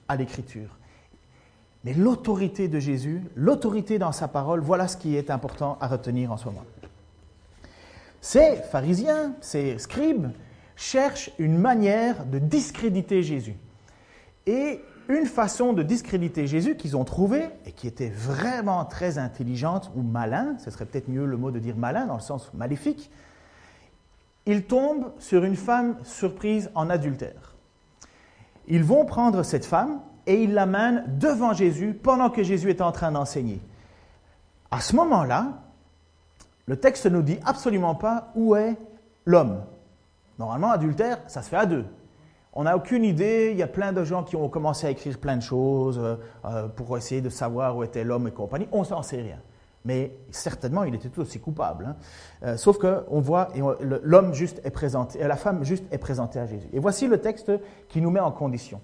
à 0.08 0.16
l'Écriture. 0.16 0.78
Mais 1.84 1.94
l'autorité 1.94 2.68
de 2.68 2.78
Jésus, 2.78 3.22
l'autorité 3.34 3.98
dans 3.98 4.12
sa 4.12 4.28
parole, 4.28 4.60
voilà 4.60 4.86
ce 4.86 4.96
qui 4.96 5.16
est 5.16 5.30
important 5.30 5.78
à 5.80 5.88
retenir 5.88 6.30
en 6.30 6.36
ce 6.36 6.46
moment. 6.46 6.64
Ces 8.20 8.56
pharisiens, 8.70 9.34
ces 9.40 9.78
scribes, 9.78 10.28
cherchent 10.76 11.30
une 11.38 11.58
manière 11.58 12.24
de 12.24 12.38
discréditer 12.38 13.22
Jésus. 13.22 13.56
Et 14.46 14.80
une 15.08 15.26
façon 15.26 15.72
de 15.72 15.82
discréditer 15.82 16.46
Jésus 16.46 16.76
qu'ils 16.76 16.96
ont 16.96 17.04
trouvée, 17.04 17.48
et 17.66 17.72
qui 17.72 17.88
était 17.88 18.10
vraiment 18.10 18.84
très 18.84 19.18
intelligente 19.18 19.90
ou 19.96 20.02
malin, 20.02 20.56
ce 20.58 20.70
serait 20.70 20.86
peut-être 20.86 21.08
mieux 21.08 21.26
le 21.26 21.36
mot 21.36 21.50
de 21.50 21.58
dire 21.58 21.76
malin 21.76 22.06
dans 22.06 22.14
le 22.14 22.20
sens 22.20 22.52
maléfique, 22.54 23.10
ils 24.46 24.64
tombent 24.64 25.12
sur 25.18 25.44
une 25.44 25.56
femme 25.56 25.96
surprise 26.04 26.70
en 26.74 26.90
adultère. 26.90 27.54
Ils 28.66 28.84
vont 28.84 29.04
prendre 29.04 29.42
cette 29.42 29.64
femme 29.64 30.00
et 30.26 30.42
ils 30.42 30.54
l'amènent 30.54 31.04
devant 31.18 31.52
Jésus 31.52 31.94
pendant 31.94 32.30
que 32.30 32.42
Jésus 32.42 32.70
est 32.70 32.80
en 32.80 32.92
train 32.92 33.12
d'enseigner. 33.12 33.60
À 34.70 34.80
ce 34.80 34.96
moment-là, 34.96 35.62
le 36.66 36.76
texte 36.76 37.06
ne 37.06 37.10
nous 37.10 37.22
dit 37.22 37.38
absolument 37.44 37.94
pas 37.94 38.30
où 38.34 38.54
est 38.56 38.76
l'homme. 39.24 39.62
Normalement, 40.38 40.70
adultère, 40.70 41.18
ça 41.26 41.42
se 41.42 41.48
fait 41.48 41.56
à 41.56 41.66
deux. 41.66 41.84
On 42.54 42.64
n'a 42.64 42.76
aucune 42.76 43.04
idée, 43.04 43.50
il 43.52 43.58
y 43.58 43.62
a 43.62 43.66
plein 43.68 43.92
de 43.92 44.04
gens 44.04 44.22
qui 44.22 44.36
ont 44.36 44.48
commencé 44.48 44.86
à 44.86 44.90
écrire 44.90 45.18
plein 45.18 45.36
de 45.36 45.42
choses 45.42 46.00
euh, 46.44 46.68
pour 46.68 46.96
essayer 46.96 47.20
de 47.20 47.30
savoir 47.30 47.76
où 47.76 47.82
était 47.82 48.04
l'homme 48.04 48.28
et 48.28 48.30
compagnie. 48.30 48.68
On 48.72 48.82
ne 48.82 49.02
sait 49.02 49.22
rien 49.22 49.38
mais 49.84 50.16
certainement 50.30 50.84
il 50.84 50.94
était 50.94 51.08
tout 51.08 51.20
aussi 51.20 51.40
coupable. 51.40 51.86
Hein. 51.86 51.96
Euh, 52.44 52.56
sauf 52.56 52.78
qu'on 52.78 53.20
voit, 53.20 53.48
l'homme 54.02 54.34
juste 54.34 54.60
est 54.64 54.70
présenté, 54.70 55.18
la 55.18 55.36
femme 55.36 55.64
juste 55.64 55.84
est 55.92 55.98
présentée 55.98 56.38
à 56.38 56.46
Jésus. 56.46 56.68
Et 56.72 56.78
voici 56.78 57.06
le 57.06 57.18
texte 57.18 57.52
qui 57.88 58.00
nous 58.00 58.10
met 58.10 58.20
en 58.20 58.32
condition. 58.32 58.80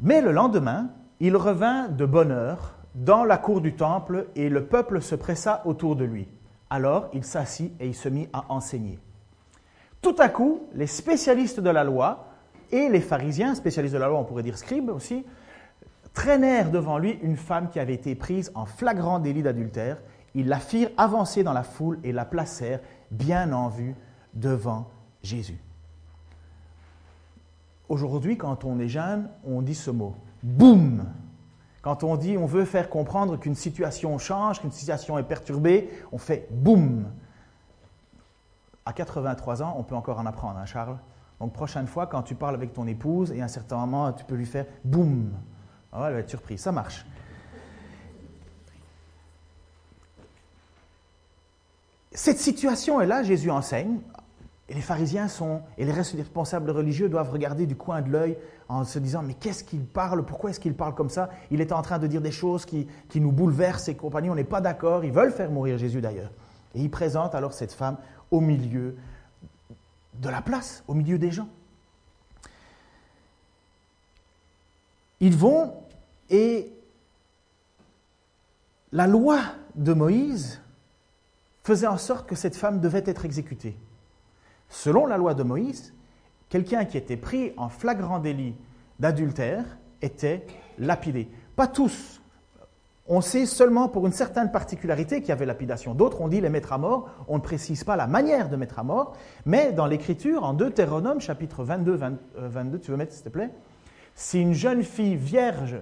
Mais 0.00 0.20
le 0.20 0.32
lendemain, 0.32 0.90
il 1.20 1.36
revint 1.36 1.88
de 1.88 2.06
bonne 2.06 2.30
heure 2.30 2.74
dans 2.94 3.24
la 3.24 3.38
cour 3.38 3.60
du 3.60 3.74
temple 3.74 4.26
et 4.36 4.48
le 4.48 4.66
peuple 4.66 5.00
se 5.00 5.14
pressa 5.14 5.62
autour 5.64 5.96
de 5.96 6.04
lui. 6.04 6.28
Alors 6.70 7.08
il 7.12 7.24
s'assit 7.24 7.72
et 7.80 7.86
il 7.86 7.94
se 7.94 8.08
mit 8.08 8.28
à 8.32 8.46
enseigner. 8.50 8.98
Tout 10.00 10.16
à 10.18 10.28
coup, 10.28 10.62
les 10.74 10.86
spécialistes 10.86 11.60
de 11.60 11.70
la 11.70 11.82
loi 11.82 12.26
et 12.70 12.88
les 12.88 13.00
pharisiens, 13.00 13.54
spécialistes 13.54 13.94
de 13.94 13.98
la 13.98 14.08
loi, 14.08 14.18
on 14.18 14.24
pourrait 14.24 14.42
dire 14.42 14.58
scribes 14.58 14.90
aussi, 14.90 15.24
traînèrent 16.14 16.70
devant 16.70 16.98
lui 16.98 17.18
une 17.22 17.36
femme 17.36 17.70
qui 17.70 17.80
avait 17.80 17.94
été 17.94 18.14
prise 18.14 18.50
en 18.54 18.66
flagrant 18.66 19.18
délit 19.18 19.42
d'adultère. 19.42 19.98
Ils 20.34 20.48
la 20.48 20.58
firent 20.58 20.90
avancer 20.96 21.42
dans 21.42 21.52
la 21.52 21.62
foule 21.62 21.98
et 22.04 22.12
la 22.12 22.24
placèrent 22.24 22.80
bien 23.10 23.52
en 23.52 23.68
vue 23.68 23.94
devant 24.34 24.88
Jésus. 25.22 25.60
Aujourd'hui, 27.88 28.36
quand 28.36 28.64
on 28.64 28.78
est 28.78 28.88
jeune, 28.88 29.28
on 29.44 29.62
dit 29.62 29.74
ce 29.74 29.90
mot. 29.90 30.14
Boum 30.42 31.04
Quand 31.80 32.04
on 32.04 32.16
dit, 32.16 32.36
on 32.36 32.46
veut 32.46 32.66
faire 32.66 32.90
comprendre 32.90 33.38
qu'une 33.38 33.54
situation 33.54 34.18
change, 34.18 34.60
qu'une 34.60 34.72
situation 34.72 35.18
est 35.18 35.22
perturbée, 35.22 35.88
on 36.12 36.18
fait 36.18 36.48
boum 36.50 37.06
À 38.84 38.92
83 38.92 39.62
ans, 39.62 39.74
on 39.78 39.84
peut 39.84 39.94
encore 39.94 40.18
en 40.18 40.26
apprendre, 40.26 40.58
hein, 40.58 40.66
Charles 40.66 40.98
Donc, 41.40 41.54
prochaine 41.54 41.86
fois, 41.86 42.06
quand 42.06 42.22
tu 42.22 42.34
parles 42.34 42.54
avec 42.54 42.74
ton 42.74 42.86
épouse, 42.86 43.32
et 43.32 43.40
à 43.40 43.46
un 43.46 43.48
certain 43.48 43.78
moment, 43.78 44.12
tu 44.12 44.24
peux 44.24 44.34
lui 44.34 44.46
faire 44.46 44.66
boum 44.84 45.32
ah, 45.92 46.04
elle 46.08 46.14
va 46.14 46.20
être 46.20 46.28
surprise, 46.28 46.60
ça 46.60 46.72
marche. 46.72 47.06
Cette 52.12 52.38
situation 52.38 53.00
est 53.00 53.06
là, 53.06 53.22
Jésus 53.22 53.50
enseigne. 53.50 54.00
Et 54.70 54.74
les 54.74 54.82
pharisiens 54.82 55.28
sont, 55.28 55.62
et 55.78 55.86
les 55.86 55.92
responsables 55.92 56.70
religieux 56.70 57.08
doivent 57.08 57.30
regarder 57.30 57.64
du 57.64 57.74
coin 57.74 58.02
de 58.02 58.10
l'œil 58.10 58.36
en 58.68 58.84
se 58.84 58.98
disant 58.98 59.22
Mais 59.22 59.32
qu'est-ce 59.32 59.64
qu'il 59.64 59.84
parle? 59.84 60.26
Pourquoi 60.26 60.50
est-ce 60.50 60.60
qu'il 60.60 60.74
parle 60.74 60.94
comme 60.94 61.08
ça? 61.08 61.30
Il 61.50 61.62
est 61.62 61.72
en 61.72 61.80
train 61.80 61.98
de 61.98 62.06
dire 62.06 62.20
des 62.20 62.30
choses 62.30 62.66
qui, 62.66 62.86
qui 63.08 63.20
nous 63.20 63.32
bouleversent 63.32 63.88
et 63.88 63.94
compagnie. 63.94 64.28
On 64.28 64.34
n'est 64.34 64.44
pas 64.44 64.60
d'accord. 64.60 65.06
Ils 65.06 65.12
veulent 65.12 65.32
faire 65.32 65.50
mourir 65.50 65.78
Jésus 65.78 66.02
d'ailleurs. 66.02 66.30
Et 66.74 66.82
ils 66.82 66.90
présentent 66.90 67.34
alors 67.34 67.54
cette 67.54 67.72
femme 67.72 67.96
au 68.30 68.40
milieu 68.40 68.96
de 70.20 70.28
la 70.28 70.42
place, 70.42 70.84
au 70.86 70.92
milieu 70.92 71.18
des 71.18 71.30
gens. 71.30 71.48
Ils 75.20 75.36
vont 75.36 75.74
et 76.30 76.72
la 78.92 79.06
loi 79.06 79.40
de 79.74 79.92
Moïse 79.92 80.60
faisait 81.62 81.86
en 81.86 81.98
sorte 81.98 82.28
que 82.28 82.34
cette 82.34 82.56
femme 82.56 82.80
devait 82.80 83.02
être 83.06 83.24
exécutée. 83.24 83.76
Selon 84.68 85.06
la 85.06 85.18
loi 85.18 85.34
de 85.34 85.42
Moïse, 85.42 85.94
quelqu'un 86.48 86.84
qui 86.84 86.96
était 86.96 87.16
pris 87.16 87.52
en 87.56 87.68
flagrant 87.68 88.18
délit 88.18 88.54
d'adultère 88.98 89.64
était 90.02 90.46
lapidé. 90.78 91.28
Pas 91.56 91.66
tous. 91.66 92.20
On 93.10 93.22
sait 93.22 93.46
seulement 93.46 93.88
pour 93.88 94.06
une 94.06 94.12
certaine 94.12 94.50
particularité 94.52 95.20
qu'il 95.20 95.30
y 95.30 95.32
avait 95.32 95.46
lapidation. 95.46 95.94
D'autres 95.94 96.20
ont 96.20 96.28
dit 96.28 96.42
les 96.42 96.50
mettre 96.50 96.74
à 96.74 96.78
mort. 96.78 97.08
On 97.26 97.36
ne 97.36 97.42
précise 97.42 97.82
pas 97.82 97.96
la 97.96 98.06
manière 98.06 98.50
de 98.50 98.56
mettre 98.56 98.78
à 98.78 98.82
mort. 98.82 99.16
Mais 99.46 99.72
dans 99.72 99.86
l'Écriture, 99.86 100.44
en 100.44 100.52
Deutéronome, 100.52 101.20
chapitre 101.20 101.64
22, 101.64 101.94
22, 101.94 102.76
euh, 102.76 102.80
tu 102.80 102.90
veux 102.90 102.98
mettre 102.98 103.12
s'il 103.14 103.24
te 103.24 103.30
plaît? 103.30 103.50
Si 104.18 104.42
une 104.42 104.52
jeune 104.52 104.82
fille 104.82 105.14
vierge 105.14 105.76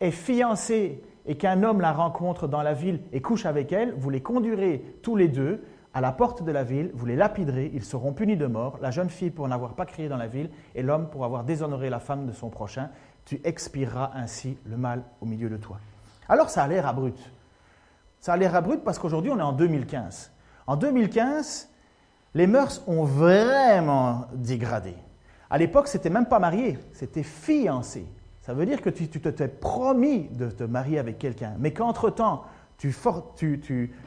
est 0.00 0.10
fiancée 0.10 1.04
et 1.24 1.36
qu'un 1.36 1.62
homme 1.62 1.80
la 1.80 1.92
rencontre 1.92 2.48
dans 2.48 2.62
la 2.62 2.72
ville 2.72 3.00
et 3.12 3.22
couche 3.22 3.46
avec 3.46 3.70
elle, 3.70 3.94
vous 3.96 4.10
les 4.10 4.20
conduirez 4.20 4.98
tous 5.04 5.14
les 5.14 5.28
deux 5.28 5.62
à 5.94 6.00
la 6.00 6.10
porte 6.10 6.42
de 6.42 6.50
la 6.50 6.64
ville, 6.64 6.90
vous 6.94 7.06
les 7.06 7.14
lapiderez, 7.14 7.70
ils 7.72 7.84
seront 7.84 8.12
punis 8.12 8.36
de 8.36 8.46
mort, 8.46 8.80
la 8.82 8.90
jeune 8.90 9.08
fille 9.08 9.30
pour 9.30 9.46
n'avoir 9.46 9.74
pas 9.74 9.86
crié 9.86 10.08
dans 10.08 10.16
la 10.16 10.26
ville, 10.26 10.50
et 10.74 10.82
l'homme 10.82 11.08
pour 11.08 11.24
avoir 11.24 11.44
déshonoré 11.44 11.88
la 11.88 12.00
femme 12.00 12.26
de 12.26 12.32
son 12.32 12.50
prochain. 12.50 12.90
Tu 13.24 13.40
expireras 13.44 14.10
ainsi 14.16 14.58
le 14.66 14.76
mal 14.76 15.04
au 15.20 15.24
milieu 15.24 15.48
de 15.48 15.56
toi. 15.56 15.78
Alors 16.28 16.50
ça 16.50 16.64
a 16.64 16.66
l'air 16.66 16.88
abrupt. 16.88 17.20
Ça 18.18 18.32
a 18.32 18.36
l'air 18.36 18.56
abrupt 18.56 18.82
parce 18.82 18.98
qu'aujourd'hui 18.98 19.30
on 19.30 19.38
est 19.38 19.42
en 19.42 19.52
2015. 19.52 20.32
En 20.66 20.74
2015, 20.74 21.68
les 22.34 22.48
mœurs 22.48 22.82
ont 22.88 23.04
vraiment 23.04 24.26
dégradé. 24.34 24.96
À 25.50 25.58
l'époque, 25.58 25.88
c'était 25.88 26.10
même 26.10 26.26
pas 26.26 26.38
marié, 26.38 26.78
c'était 26.92 27.22
fiancé. 27.22 28.06
Ça 28.42 28.54
veut 28.54 28.66
dire 28.66 28.80
que 28.80 28.90
tu, 28.90 29.08
tu 29.08 29.20
t'es 29.20 29.48
promis 29.48 30.28
de 30.32 30.50
te 30.50 30.64
marier 30.64 30.98
avec 30.98 31.18
quelqu'un, 31.18 31.54
mais 31.58 31.72
qu'entre-temps, 31.72 32.44
tu, 32.78 32.94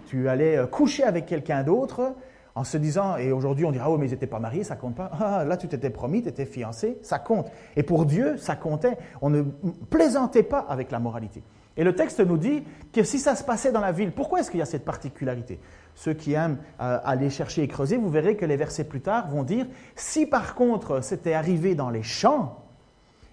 tu, 0.07 0.29
allais 0.29 0.57
euh, 0.57 0.67
coucher 0.67 1.03
avec 1.03 1.25
quelqu'un 1.25 1.63
d'autre 1.63 2.13
en 2.55 2.63
se 2.63 2.77
disant, 2.77 3.17
et 3.17 3.31
aujourd'hui 3.31 3.65
on 3.65 3.71
dira, 3.71 3.89
oh 3.89 3.97
mais 3.97 4.07
ils 4.07 4.11
n'étaient 4.11 4.27
pas 4.27 4.39
mariés, 4.39 4.63
ça 4.63 4.75
compte 4.75 4.95
pas. 4.95 5.11
Ah, 5.19 5.45
là 5.45 5.57
tu 5.57 5.67
t'étais 5.67 5.89
promis, 5.89 6.21
tu 6.21 6.29
étais 6.29 6.45
fiancé, 6.45 6.97
ça 7.01 7.19
compte. 7.19 7.51
Et 7.75 7.83
pour 7.83 8.05
Dieu, 8.05 8.37
ça 8.37 8.55
comptait. 8.55 8.97
On 9.21 9.29
ne 9.29 9.43
plaisantait 9.89 10.43
pas 10.43 10.59
avec 10.59 10.91
la 10.91 10.99
moralité. 10.99 11.43
Et 11.77 11.83
le 11.83 11.95
texte 11.95 12.19
nous 12.19 12.37
dit 12.37 12.63
que 12.91 13.03
si 13.03 13.19
ça 13.19 13.35
se 13.35 13.43
passait 13.43 13.71
dans 13.71 13.79
la 13.79 13.91
ville, 13.91 14.11
pourquoi 14.11 14.41
est-ce 14.41 14.51
qu'il 14.51 14.59
y 14.59 14.63
a 14.63 14.65
cette 14.65 14.85
particularité? 14.85 15.59
Ceux 15.99 16.13
qui 16.13 16.31
aiment 16.31 16.59
euh, 16.79 16.97
aller 17.03 17.29
chercher 17.29 17.61
et 17.61 17.67
creuser, 17.67 17.97
vous 17.97 18.09
verrez 18.09 18.37
que 18.37 18.45
les 18.45 18.55
versets 18.55 18.85
plus 18.85 19.01
tard 19.01 19.27
vont 19.27 19.43
dire, 19.43 19.65
si 19.97 20.25
par 20.25 20.55
contre 20.55 21.03
c'était 21.03 21.33
arrivé 21.33 21.75
dans 21.75 21.89
les 21.89 22.03
champs, 22.03 22.63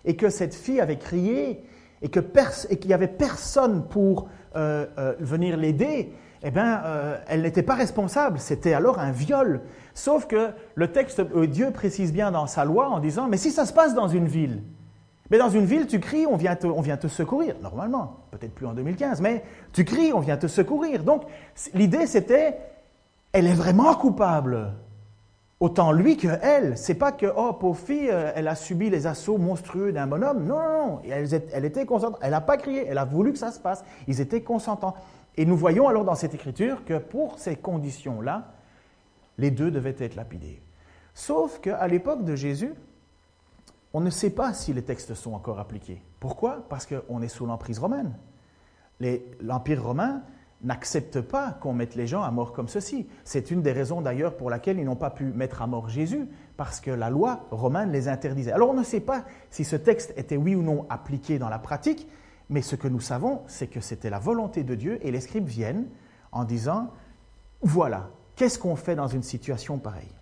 et 0.04 0.16
que 0.16 0.30
cette 0.30 0.52
fille 0.52 0.80
avait 0.80 0.98
crié, 0.98 1.62
et 2.02 2.08
qu'il 2.10 2.88
n'y 2.88 2.92
avait 2.92 3.06
personne 3.06 3.86
pour 3.86 4.28
euh, 4.56 4.84
euh, 4.98 5.14
venir 5.20 5.56
l'aider, 5.56 6.12
eh 6.42 6.50
bien, 6.50 6.82
elle 7.28 7.42
n'était 7.42 7.62
pas 7.62 7.74
responsable. 7.74 8.38
C'était 8.38 8.74
alors 8.74 8.98
un 8.98 9.10
viol. 9.10 9.62
Sauf 9.94 10.26
que 10.26 10.50
le 10.74 10.92
texte, 10.92 11.20
Dieu 11.20 11.70
précise 11.70 12.12
bien 12.12 12.30
dans 12.30 12.46
sa 12.46 12.64
loi 12.64 12.88
en 12.88 13.00
disant, 13.00 13.26
mais 13.26 13.36
si 13.36 13.50
ça 13.50 13.64
se 13.64 13.72
passe 13.72 13.94
dans 13.94 14.06
une 14.06 14.26
ville, 14.26 14.62
mais 15.30 15.38
dans 15.38 15.48
une 15.48 15.64
ville, 15.64 15.86
tu 15.86 16.00
cries, 16.00 16.26
on 16.26 16.36
vient 16.36 16.56
te, 16.56 16.66
on 16.66 16.80
vient 16.80 16.96
te 16.96 17.08
secourir, 17.08 17.56
normalement, 17.60 18.20
peut-être 18.30 18.54
plus 18.54 18.66
en 18.66 18.74
2015, 18.74 19.20
mais 19.20 19.42
tu 19.72 19.84
cries, 19.84 20.12
on 20.12 20.20
vient 20.20 20.36
te 20.36 20.46
secourir. 20.46 21.02
Donc, 21.02 21.22
l'idée, 21.74 22.06
c'était, 22.06 22.58
elle 23.32 23.46
est 23.46 23.54
vraiment 23.54 23.94
coupable. 23.94 24.72
Autant 25.58 25.90
lui 25.90 26.18
que 26.18 26.28
elle. 26.42 26.76
C'est 26.76 26.94
pas 26.94 27.12
que, 27.12 27.26
oh, 27.34 27.54
pauvre 27.54 27.78
fille, 27.78 28.08
elle 28.08 28.46
a 28.46 28.54
subi 28.54 28.90
les 28.90 29.06
assauts 29.06 29.38
monstrueux 29.38 29.90
d'un 29.90 30.06
bonhomme. 30.06 30.44
Non, 30.44 30.56
non, 30.56 30.86
non. 30.86 31.00
Elle, 31.10 31.28
elle 31.52 31.64
était 31.64 31.86
consentante. 31.86 32.18
Elle 32.20 32.32
n'a 32.32 32.42
pas 32.42 32.58
crié. 32.58 32.84
Elle 32.86 32.98
a 32.98 33.06
voulu 33.06 33.32
que 33.32 33.38
ça 33.38 33.50
se 33.50 33.58
passe. 33.58 33.82
Ils 34.06 34.20
étaient 34.20 34.42
consentants. 34.42 34.94
Et 35.36 35.46
nous 35.46 35.56
voyons 35.56 35.88
alors 35.88 36.04
dans 36.04 36.14
cette 36.14 36.34
écriture 36.34 36.84
que 36.84 36.98
pour 36.98 37.38
ces 37.38 37.56
conditions-là, 37.56 38.52
les 39.38 39.50
deux 39.50 39.70
devaient 39.70 39.96
être 39.98 40.14
lapidés. 40.14 40.62
Sauf 41.14 41.60
qu'à 41.60 41.86
l'époque 41.88 42.24
de 42.24 42.36
Jésus, 42.36 42.74
on 43.96 44.00
ne 44.00 44.10
sait 44.10 44.28
pas 44.28 44.52
si 44.52 44.74
les 44.74 44.82
textes 44.82 45.14
sont 45.14 45.32
encore 45.32 45.58
appliqués. 45.58 46.02
Pourquoi? 46.20 46.66
Parce 46.68 46.84
qu'on 46.84 47.22
est 47.22 47.28
sous 47.28 47.46
l'emprise 47.46 47.78
romaine. 47.78 48.14
L'Empire 49.40 49.82
romain 49.82 50.20
n'accepte 50.60 51.22
pas 51.22 51.52
qu'on 51.52 51.72
mette 51.72 51.94
les 51.94 52.06
gens 52.06 52.22
à 52.22 52.30
mort 52.30 52.52
comme 52.52 52.68
ceci. 52.68 53.08
C'est 53.24 53.50
une 53.50 53.62
des 53.62 53.72
raisons 53.72 54.02
d'ailleurs 54.02 54.36
pour 54.36 54.50
laquelle 54.50 54.78
ils 54.78 54.84
n'ont 54.84 54.96
pas 54.96 55.08
pu 55.08 55.24
mettre 55.24 55.62
à 55.62 55.66
mort 55.66 55.88
Jésus, 55.88 56.28
parce 56.58 56.78
que 56.78 56.90
la 56.90 57.08
loi 57.08 57.46
romaine 57.50 57.90
les 57.90 58.06
interdisait. 58.06 58.52
Alors 58.52 58.68
on 58.68 58.74
ne 58.74 58.82
sait 58.82 59.00
pas 59.00 59.24
si 59.48 59.64
ce 59.64 59.76
texte 59.76 60.12
était 60.18 60.36
oui 60.36 60.54
ou 60.54 60.60
non 60.62 60.84
appliqué 60.90 61.38
dans 61.38 61.48
la 61.48 61.58
pratique, 61.58 62.06
mais 62.50 62.60
ce 62.60 62.76
que 62.76 62.88
nous 62.88 63.00
savons, 63.00 63.44
c'est 63.46 63.66
que 63.66 63.80
c'était 63.80 64.10
la 64.10 64.18
volonté 64.18 64.62
de 64.62 64.74
Dieu 64.74 64.98
et 65.06 65.10
les 65.10 65.20
scribes 65.22 65.48
viennent 65.48 65.86
en 66.32 66.44
disant, 66.44 66.90
voilà, 67.62 68.10
qu'est-ce 68.34 68.58
qu'on 68.58 68.76
fait 68.76 68.94
dans 68.94 69.08
une 69.08 69.22
situation 69.22 69.78
pareille? 69.78 70.12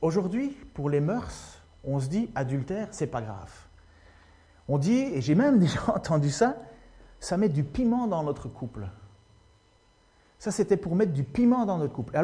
Aujourd'hui, 0.00 0.56
pour 0.74 0.90
les 0.90 1.00
mœurs, 1.00 1.58
on 1.84 1.98
se 1.98 2.08
dit 2.08 2.30
adultère, 2.34 2.88
c'est 2.92 3.08
pas 3.08 3.22
grave. 3.22 3.52
On 4.68 4.78
dit, 4.78 4.98
et 4.98 5.20
j'ai 5.20 5.34
même 5.34 5.58
déjà 5.58 5.80
entendu 5.94 6.30
ça, 6.30 6.56
ça 7.20 7.36
met 7.36 7.48
du 7.48 7.64
piment 7.64 8.06
dans 8.06 8.22
notre 8.22 8.48
couple. 8.48 8.86
Ça, 10.38 10.52
c'était 10.52 10.76
pour 10.76 10.94
mettre 10.94 11.12
du 11.12 11.24
piment 11.24 11.66
dans 11.66 11.78
notre 11.78 11.92
couple. 11.92 12.16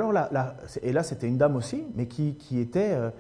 Et 0.82 0.92
là, 0.92 1.02
c'était 1.02 1.26
une 1.26 1.36
dame 1.36 1.56
aussi, 1.56 1.84
mais 1.96 2.06
qui, 2.06 2.60
était, 2.60 2.92
euh, 2.92 3.10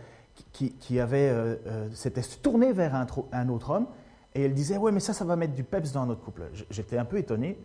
qui, 0.52 1.00
avait, 1.00 1.30
euh, 1.30 1.56
euh, 1.66 1.88
s'était 1.92 2.22
tournée 2.40 2.72
vers 2.72 2.94
un, 2.94 3.48
autre 3.48 3.70
homme, 3.70 3.86
et 4.36 4.42
elle 4.42 4.54
disait, 4.54 4.76
ouais, 4.76 4.92
mais 4.92 5.00
ça, 5.00 5.12
ça 5.12 5.24
va 5.24 5.34
mettre 5.34 5.54
du 5.54 5.64
peps 5.64 5.90
dans 5.90 6.06
notre 6.06 6.22
couple. 6.22 6.42
J'étais 6.70 6.96
un 6.96 7.04
peu 7.04 7.18
étonné, 7.18 7.58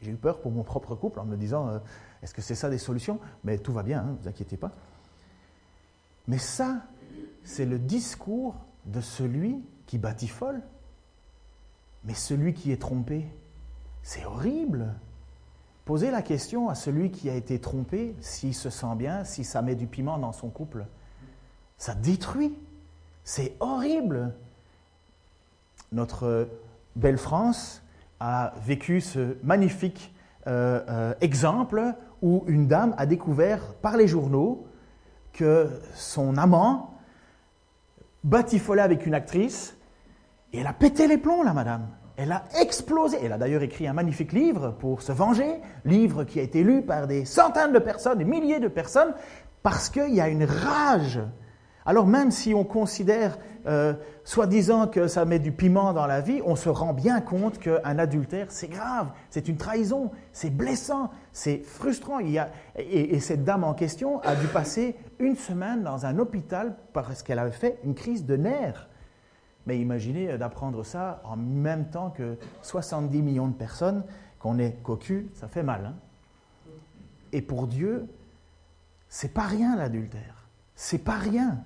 j'ai 0.00 0.10
eu 0.10 0.16
peur 0.16 0.40
pour 0.40 0.50
mon 0.50 0.64
propre 0.64 0.96
couple 0.96 1.20
en 1.20 1.24
me 1.24 1.36
disant, 1.36 1.80
est-ce 2.20 2.34
que 2.34 2.42
c'est 2.42 2.56
ça 2.56 2.68
des 2.68 2.78
solutions? 2.78 3.20
Mais 3.44 3.58
tout 3.58 3.72
va 3.72 3.84
bien, 3.84 4.02
ne 4.02 4.08
hein, 4.08 4.16
vous 4.20 4.28
inquiétez 4.28 4.56
pas. 4.56 4.72
Mais 6.28 6.38
ça, 6.38 6.82
c'est 7.44 7.66
le 7.66 7.78
discours 7.78 8.54
de 8.86 9.00
celui 9.00 9.62
qui 9.86 9.98
batifole, 9.98 10.62
mais 12.04 12.14
celui 12.14 12.54
qui 12.54 12.72
est 12.72 12.80
trompé. 12.80 13.26
C'est 14.02 14.24
horrible. 14.24 14.94
Posez 15.84 16.10
la 16.10 16.22
question 16.22 16.68
à 16.68 16.74
celui 16.74 17.10
qui 17.10 17.28
a 17.28 17.34
été 17.34 17.60
trompé, 17.60 18.14
s'il 18.20 18.54
se 18.54 18.70
sent 18.70 18.94
bien, 18.96 19.24
si 19.24 19.44
ça 19.44 19.62
met 19.62 19.74
du 19.74 19.86
piment 19.86 20.18
dans 20.18 20.32
son 20.32 20.48
couple. 20.48 20.86
Ça 21.76 21.94
détruit. 21.94 22.56
C'est 23.24 23.56
horrible. 23.60 24.34
Notre 25.90 26.48
belle 26.96 27.18
France 27.18 27.82
a 28.20 28.54
vécu 28.64 29.00
ce 29.00 29.36
magnifique 29.42 30.14
euh, 30.46 30.80
euh, 30.88 31.14
exemple 31.20 31.94
où 32.20 32.44
une 32.46 32.66
dame 32.66 32.94
a 32.98 33.06
découvert 33.06 33.74
par 33.74 33.96
les 33.96 34.08
journaux 34.08 34.66
que 35.32 35.68
son 35.94 36.36
amant 36.36 36.94
batifolait 38.24 38.82
avec 38.82 39.06
une 39.06 39.14
actrice 39.14 39.76
et 40.52 40.60
elle 40.60 40.66
a 40.66 40.72
pété 40.72 41.06
les 41.06 41.18
plombs, 41.18 41.42
la 41.42 41.52
madame. 41.52 41.88
Elle 42.16 42.32
a 42.32 42.44
explosé. 42.60 43.18
Elle 43.22 43.32
a 43.32 43.38
d'ailleurs 43.38 43.62
écrit 43.62 43.88
un 43.88 43.94
magnifique 43.94 44.32
livre 44.32 44.76
pour 44.78 45.02
se 45.02 45.12
venger, 45.12 45.60
livre 45.84 46.24
qui 46.24 46.40
a 46.40 46.42
été 46.42 46.62
lu 46.62 46.82
par 46.82 47.06
des 47.06 47.24
centaines 47.24 47.72
de 47.72 47.78
personnes, 47.78 48.18
des 48.18 48.24
milliers 48.24 48.60
de 48.60 48.68
personnes, 48.68 49.14
parce 49.62 49.88
qu'il 49.88 50.14
y 50.14 50.20
a 50.20 50.28
une 50.28 50.44
rage. 50.44 51.20
Alors 51.84 52.06
même 52.06 52.30
si 52.30 52.54
on 52.54 52.64
considère, 52.64 53.38
euh, 53.66 53.94
soi-disant, 54.24 54.86
que 54.86 55.08
ça 55.08 55.24
met 55.24 55.38
du 55.38 55.52
piment 55.52 55.92
dans 55.92 56.06
la 56.06 56.20
vie, 56.20 56.40
on 56.44 56.56
se 56.56 56.68
rend 56.68 56.92
bien 56.92 57.20
compte 57.20 57.58
qu'un 57.58 57.98
adultère, 57.98 58.46
c'est 58.50 58.68
grave, 58.68 59.08
c'est 59.30 59.48
une 59.48 59.56
trahison, 59.56 60.10
c'est 60.32 60.50
blessant, 60.50 61.10
c'est 61.32 61.58
frustrant. 61.58 62.18
Il 62.18 62.30
y 62.30 62.38
a, 62.38 62.50
et, 62.76 63.14
et, 63.14 63.20
cette 63.20 63.44
dame 63.44 63.64
en 63.64 63.74
question 63.74 64.20
a 64.22 64.36
dû 64.36 64.46
passer 64.46 64.96
une 65.18 65.36
semaine 65.36 65.82
dans 65.82 66.06
un 66.06 66.18
hôpital 66.18 66.76
parce 66.92 67.22
qu'elle 67.22 67.38
avait 67.38 67.50
fait 67.50 67.78
une 67.84 67.94
crise 67.94 68.24
de 68.26 68.36
nerfs. 68.36 68.88
Mais 69.66 69.78
imaginez 69.78 70.36
d'apprendre 70.38 70.84
ça 70.84 71.20
en 71.24 71.36
même 71.36 71.86
temps 71.86 72.10
que 72.10 72.36
70 72.62 73.22
millions 73.22 73.48
de 73.48 73.54
personnes, 73.54 74.04
qu'on 74.38 74.58
est 74.58 74.82
cocu, 74.82 75.30
ça 75.34 75.46
fait 75.46 75.62
mal. 75.62 75.86
Hein. 75.86 75.94
Et 77.32 77.42
pour 77.42 77.68
Dieu, 77.68 78.08
c'est 79.08 79.32
pas 79.32 79.46
rien 79.46 79.76
l'adultère. 79.76 80.48
C'est 80.74 80.98
pas 80.98 81.16
rien. 81.16 81.62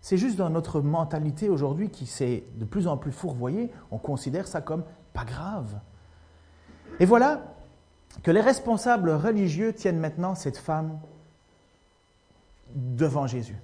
C'est 0.00 0.16
juste 0.16 0.36
dans 0.36 0.50
notre 0.50 0.80
mentalité 0.80 1.48
aujourd'hui 1.48 1.90
qui 1.90 2.06
s'est 2.06 2.44
de 2.56 2.64
plus 2.64 2.86
en 2.86 2.96
plus 2.96 3.12
fourvoyée, 3.12 3.70
on 3.90 3.98
considère 3.98 4.46
ça 4.46 4.60
comme 4.60 4.84
pas 5.12 5.24
grave. 5.24 5.78
Et 7.00 7.04
voilà 7.04 7.54
que 8.22 8.30
les 8.30 8.40
responsables 8.40 9.10
religieux 9.10 9.72
tiennent 9.72 9.98
maintenant 9.98 10.34
cette 10.34 10.56
femme 10.56 10.98
devant 12.74 13.26
Jésus. 13.26 13.58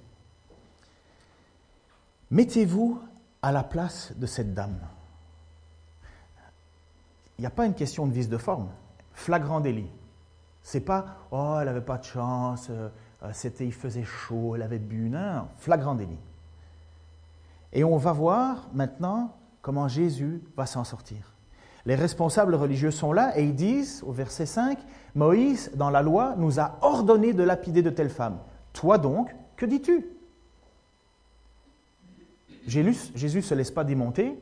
Mettez-vous 2.29 3.01
à 3.41 3.51
la 3.51 3.63
place 3.63 4.13
de 4.15 4.25
cette 4.25 4.53
dame. 4.53 4.79
Il 7.37 7.41
n'y 7.41 7.47
a 7.47 7.51
pas 7.51 7.65
une 7.65 7.75
question 7.75 8.07
de 8.07 8.11
vice 8.11 8.29
de 8.29 8.37
forme. 8.37 8.69
Flagrant 9.13 9.59
délit. 9.59 9.89
C'est 10.61 10.81
pas 10.81 11.05
oh 11.31 11.57
elle 11.59 11.67
n'avait 11.67 11.81
pas 11.81 11.97
de 11.97 12.03
chance, 12.03 12.67
euh, 12.69 12.89
c'était 13.33 13.65
il 13.65 13.73
faisait 13.73 14.03
chaud, 14.03 14.55
elle 14.55 14.61
avait 14.61 14.79
bu. 14.79 15.09
Non, 15.09 15.47
flagrant 15.57 15.95
délit. 15.95 16.19
Et 17.73 17.83
on 17.83 17.97
va 17.97 18.11
voir 18.11 18.69
maintenant 18.73 19.35
comment 19.61 19.87
Jésus 19.87 20.41
va 20.55 20.65
s'en 20.65 20.83
sortir. 20.83 21.33
Les 21.85 21.95
responsables 21.95 22.55
religieux 22.55 22.91
sont 22.91 23.13
là 23.13 23.37
et 23.37 23.43
ils 23.43 23.55
disent 23.55 24.03
au 24.05 24.11
verset 24.11 24.45
5, 24.45 24.77
Moïse, 25.15 25.71
dans 25.75 25.89
la 25.89 26.01
loi, 26.01 26.35
nous 26.37 26.59
a 26.59 26.77
ordonné 26.81 27.33
de 27.33 27.43
lapider 27.43 27.81
de 27.81 27.89
telles 27.89 28.09
femmes. 28.09 28.39
Toi 28.73 28.97
donc, 28.97 29.33
que 29.55 29.65
dis-tu? 29.65 30.05
Jésus 32.67 33.37
ne 33.37 33.41
se 33.41 33.55
laisse 33.55 33.71
pas 33.71 33.85
démonter, 33.85 34.37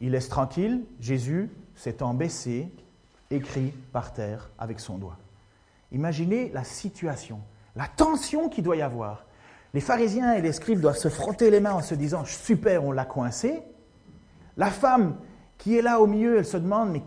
il 0.00 0.12
laisse 0.12 0.28
tranquille, 0.28 0.84
Jésus 1.00 1.50
s'étant 1.74 2.14
baissé, 2.14 2.70
écrit 3.30 3.72
par 3.92 4.12
terre 4.12 4.50
avec 4.58 4.78
son 4.78 4.98
doigt. 4.98 5.18
Imaginez 5.90 6.50
la 6.50 6.62
situation, 6.62 7.40
la 7.76 7.86
tension 7.86 8.48
qu'il 8.48 8.64
doit 8.64 8.76
y 8.76 8.82
avoir. 8.82 9.24
Les 9.72 9.80
pharisiens 9.80 10.34
et 10.34 10.40
les 10.40 10.52
scribes 10.52 10.80
doivent 10.80 10.96
se 10.96 11.08
frotter 11.08 11.50
les 11.50 11.60
mains 11.60 11.72
en 11.72 11.82
se 11.82 11.94
disant 11.94 12.24
Super, 12.24 12.84
on 12.84 12.92
l'a 12.92 13.04
coincé. 13.04 13.62
La 14.56 14.70
femme 14.70 15.16
qui 15.58 15.76
est 15.76 15.82
là 15.82 16.00
au 16.00 16.06
milieu, 16.06 16.38
elle 16.38 16.46
se 16.46 16.56
demande 16.56 16.90
Mais 16.92 17.02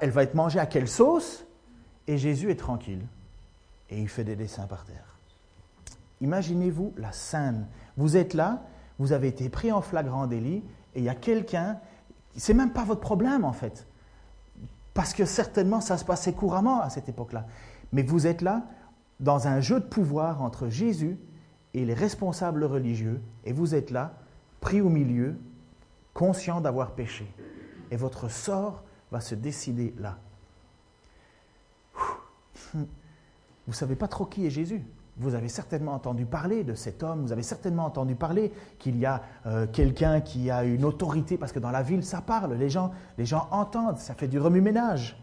elle 0.00 0.10
va 0.10 0.22
être 0.22 0.34
mangée 0.34 0.58
à 0.60 0.66
quelle 0.66 0.88
sauce? 0.88 1.46
Et 2.06 2.18
Jésus 2.18 2.50
est 2.50 2.56
tranquille 2.56 3.06
et 3.88 4.00
il 4.00 4.08
fait 4.08 4.24
des 4.24 4.36
dessins 4.36 4.66
par 4.66 4.84
terre. 4.84 5.18
Imaginez-vous 6.20 6.94
la 6.96 7.12
scène. 7.12 7.66
Vous 7.96 8.16
êtes 8.16 8.34
là, 8.34 8.62
vous 8.98 9.12
avez 9.12 9.28
été 9.28 9.48
pris 9.48 9.70
en 9.70 9.82
flagrant 9.82 10.26
délit 10.26 10.62
et 10.94 10.98
il 10.98 11.04
y 11.04 11.08
a 11.08 11.14
quelqu'un, 11.14 11.78
c'est 12.36 12.54
même 12.54 12.72
pas 12.72 12.84
votre 12.84 13.00
problème 13.00 13.44
en 13.44 13.52
fait, 13.52 13.86
parce 14.94 15.14
que 15.14 15.24
certainement 15.24 15.80
ça 15.80 15.96
se 15.96 16.04
passait 16.04 16.32
couramment 16.32 16.80
à 16.80 16.90
cette 16.90 17.08
époque-là. 17.08 17.46
Mais 17.92 18.02
vous 18.02 18.26
êtes 18.26 18.40
là 18.40 18.62
dans 19.22 19.46
un 19.46 19.60
jeu 19.60 19.80
de 19.80 19.84
pouvoir 19.84 20.42
entre 20.42 20.68
Jésus 20.68 21.16
et 21.74 21.84
les 21.84 21.94
responsables 21.94 22.64
religieux 22.64 23.22
et 23.44 23.52
vous 23.52 23.74
êtes 23.74 23.90
là, 23.90 24.14
pris 24.60 24.80
au 24.80 24.88
milieu, 24.88 25.36
conscient 26.12 26.60
d'avoir 26.60 26.90
péché. 26.92 27.26
Et 27.90 27.96
votre 27.96 28.28
sort 28.28 28.82
va 29.10 29.20
se 29.20 29.34
décider 29.34 29.94
là. 29.98 30.18
Vous 32.74 33.70
ne 33.70 33.74
savez 33.74 33.94
pas 33.94 34.08
trop 34.08 34.26
qui 34.26 34.44
est 34.44 34.50
Jésus. 34.50 34.82
Vous 35.18 35.34
avez 35.34 35.48
certainement 35.48 35.92
entendu 35.92 36.26
parler 36.26 36.64
de 36.64 36.74
cet 36.74 37.02
homme, 37.02 37.20
vous 37.22 37.32
avez 37.32 37.42
certainement 37.42 37.84
entendu 37.84 38.16
parler 38.16 38.52
qu'il 38.78 38.98
y 38.98 39.06
a 39.06 39.22
euh, 39.46 39.66
quelqu'un 39.66 40.20
qui 40.20 40.50
a 40.50 40.64
une 40.64 40.84
autorité, 40.84 41.36
parce 41.36 41.52
que 41.52 41.58
dans 41.58 41.70
la 41.70 41.82
ville, 41.82 42.02
ça 42.02 42.22
parle, 42.22 42.54
les 42.54 42.70
gens, 42.70 42.92
les 43.18 43.26
gens 43.26 43.46
entendent, 43.50 43.98
ça 43.98 44.14
fait 44.14 44.26
du 44.26 44.40
remue-ménage. 44.40 45.16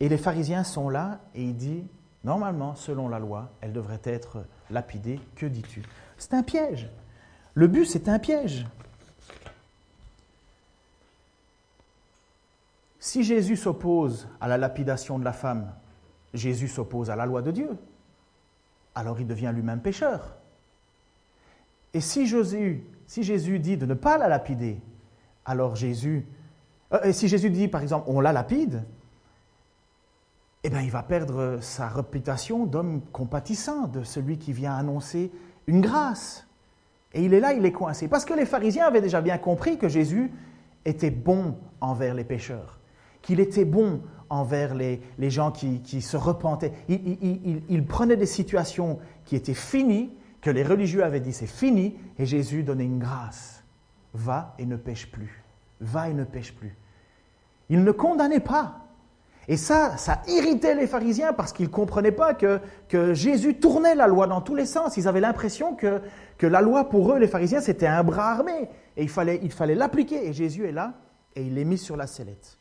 Et 0.00 0.08
les 0.08 0.18
pharisiens 0.18 0.64
sont 0.64 0.88
là 0.88 1.20
et 1.34 1.44
il 1.44 1.56
dit, 1.56 1.84
normalement, 2.24 2.74
selon 2.74 3.08
la 3.08 3.18
loi, 3.18 3.50
elle 3.60 3.72
devrait 3.72 4.00
être 4.04 4.44
lapidée. 4.70 5.20
Que 5.36 5.46
dis-tu? 5.46 5.82
C'est 6.18 6.34
un 6.34 6.42
piège. 6.42 6.90
Le 7.54 7.66
but, 7.66 7.84
c'est 7.84 8.08
un 8.08 8.18
piège. 8.18 8.66
Si 12.98 13.24
Jésus 13.24 13.56
s'oppose 13.56 14.28
à 14.40 14.48
la 14.48 14.58
lapidation 14.58 15.18
de 15.18 15.24
la 15.24 15.32
femme, 15.32 15.72
Jésus 16.34 16.68
s'oppose 16.68 17.10
à 17.10 17.16
la 17.16 17.26
loi 17.26 17.42
de 17.42 17.50
Dieu 17.50 17.76
alors 18.94 19.20
il 19.20 19.26
devient 19.26 19.52
lui-même 19.54 19.80
pécheur. 19.80 20.36
Et 21.94 22.00
si 22.00 22.26
Jésus, 22.26 22.84
dit 23.58 23.76
de 23.76 23.86
ne 23.86 23.94
pas 23.94 24.18
la 24.18 24.28
lapider, 24.28 24.80
alors 25.44 25.76
Jésus, 25.76 26.26
euh, 26.92 27.02
et 27.02 27.12
si 27.12 27.28
Jésus 27.28 27.50
dit 27.50 27.68
par 27.68 27.82
exemple 27.82 28.04
on 28.08 28.20
la 28.20 28.32
lapide, 28.32 28.84
eh 30.64 30.70
bien 30.70 30.80
il 30.80 30.90
va 30.90 31.02
perdre 31.02 31.58
sa 31.60 31.88
réputation 31.88 32.66
d'homme 32.66 33.00
compatissant, 33.12 33.88
de 33.88 34.04
celui 34.04 34.38
qui 34.38 34.52
vient 34.52 34.74
annoncer 34.74 35.32
une 35.66 35.80
grâce. 35.80 36.46
Et 37.14 37.24
il 37.24 37.34
est 37.34 37.40
là, 37.40 37.52
il 37.52 37.64
est 37.66 37.72
coincé. 37.72 38.08
Parce 38.08 38.24
que 38.24 38.34
les 38.34 38.46
pharisiens 38.46 38.86
avaient 38.86 39.00
déjà 39.00 39.20
bien 39.20 39.38
compris 39.38 39.78
que 39.78 39.88
Jésus 39.88 40.32
était 40.84 41.10
bon 41.10 41.56
envers 41.80 42.14
les 42.14 42.24
pécheurs, 42.24 42.78
qu'il 43.22 43.40
était 43.40 43.64
bon 43.64 44.02
envers 44.30 44.74
les, 44.74 45.00
gens 45.18 45.52
qui, 45.52 46.00
se 46.00 46.16
repentaient. 46.16 46.72
Il, 46.88 47.84
prenait 47.86 48.16
des 48.16 48.26
situations 48.26 48.98
qui 49.24 49.36
étaient 49.36 49.52
finies, 49.52 50.10
que 50.40 50.50
les 50.50 50.62
religieux 50.62 51.04
avaient 51.04 51.20
dit 51.20 51.32
c'est 51.32 51.46
fini, 51.46 51.96
et 52.18 52.24
Jésus 52.24 52.62
donnait 52.62 52.86
une 52.86 52.98
grâce. 52.98 53.62
Va 54.14 54.54
et 54.58 54.64
ne 54.64 54.76
pêche 54.76 55.10
plus. 55.10 55.42
Va 55.80 56.08
et 56.08 56.14
ne 56.14 56.24
pêche 56.24 56.54
plus. 56.54 56.76
Il 57.68 57.84
ne 57.84 57.92
condamnait 57.92 58.40
pas. 58.40 58.86
Et 59.48 59.56
ça, 59.56 59.96
ça 59.96 60.22
irritait 60.28 60.74
les 60.74 60.86
pharisiens 60.86 61.32
parce 61.32 61.52
qu'ils 61.52 61.66
ne 61.66 61.72
comprenaient 61.72 62.12
pas 62.12 62.34
que, 62.34 62.60
Jésus 63.12 63.56
tournait 63.56 63.94
la 63.94 64.06
loi 64.06 64.26
dans 64.26 64.40
tous 64.40 64.54
les 64.54 64.66
sens. 64.66 64.96
Ils 64.96 65.08
avaient 65.08 65.20
l'impression 65.20 65.74
que, 65.74 66.00
que 66.38 66.46
la 66.46 66.60
loi, 66.60 66.88
pour 66.88 67.12
eux, 67.12 67.18
les 67.18 67.26
pharisiens, 67.26 67.60
c'était 67.60 67.86
un 67.86 68.04
bras 68.04 68.30
armé. 68.30 68.68
Et 68.96 69.02
il 69.02 69.08
fallait 69.08 69.40
l'appliquer. 69.74 70.16
Il 70.16 70.20
fallait 70.20 70.28
et 70.28 70.32
Jésus 70.32 70.66
est 70.66 70.72
là 70.72 70.94
et 71.34 71.42
il 71.42 71.58
est 71.58 71.64
mis 71.64 71.78
sur 71.78 71.96
la 71.96 72.06
sellette. 72.06 72.58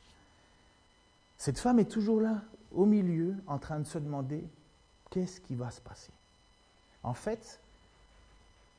Cette 1.37 1.59
femme 1.59 1.79
est 1.79 1.89
toujours 1.89 2.21
là, 2.21 2.41
au 2.71 2.85
milieu, 2.85 3.35
en 3.47 3.57
train 3.57 3.79
de 3.79 3.85
se 3.85 3.97
demander 3.97 4.43
qu'est-ce 5.09 5.41
qui 5.41 5.55
va 5.55 5.71
se 5.71 5.81
passer? 5.81 6.11
En 7.03 7.13
fait, 7.13 7.59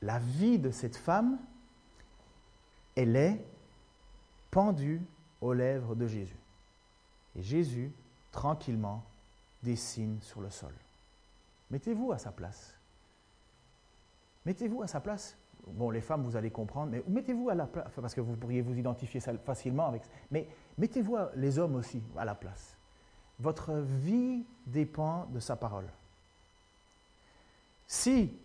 la 0.01 0.19
vie 0.19 0.59
de 0.59 0.71
cette 0.71 0.95
femme, 0.95 1.37
elle 2.95 3.15
est 3.15 3.39
pendue 4.49 5.01
aux 5.41 5.53
lèvres 5.53 5.95
de 5.95 6.07
Jésus. 6.07 6.37
Et 7.35 7.41
Jésus, 7.41 7.91
tranquillement, 8.31 9.03
dessine 9.61 10.19
sur 10.21 10.41
le 10.41 10.49
sol. 10.49 10.73
Mettez-vous 11.71 12.11
à 12.11 12.17
sa 12.17 12.31
place. 12.31 12.75
Mettez-vous 14.45 14.83
à 14.83 14.87
sa 14.87 14.99
place. 14.99 15.35
Bon, 15.67 15.89
les 15.89 16.01
femmes, 16.01 16.23
vous 16.23 16.35
allez 16.35 16.51
comprendre, 16.51 16.91
mais 16.91 17.03
mettez-vous 17.07 17.49
à 17.49 17.55
la 17.55 17.65
place, 17.65 17.87
parce 17.95 18.13
que 18.13 18.21
vous 18.21 18.35
pourriez 18.35 18.61
vous 18.61 18.77
identifier 18.77 19.21
facilement 19.21 19.87
avec. 19.87 20.03
Mais 20.29 20.47
mettez-vous 20.77 21.15
les 21.35 21.57
hommes 21.57 21.75
aussi 21.75 22.03
à 22.17 22.25
la 22.25 22.35
place. 22.35 22.75
Votre 23.39 23.73
vie 23.73 24.43
dépend 24.67 25.25
de 25.27 25.39
sa 25.39 25.55
parole. 25.55 25.87
Si 27.87 28.37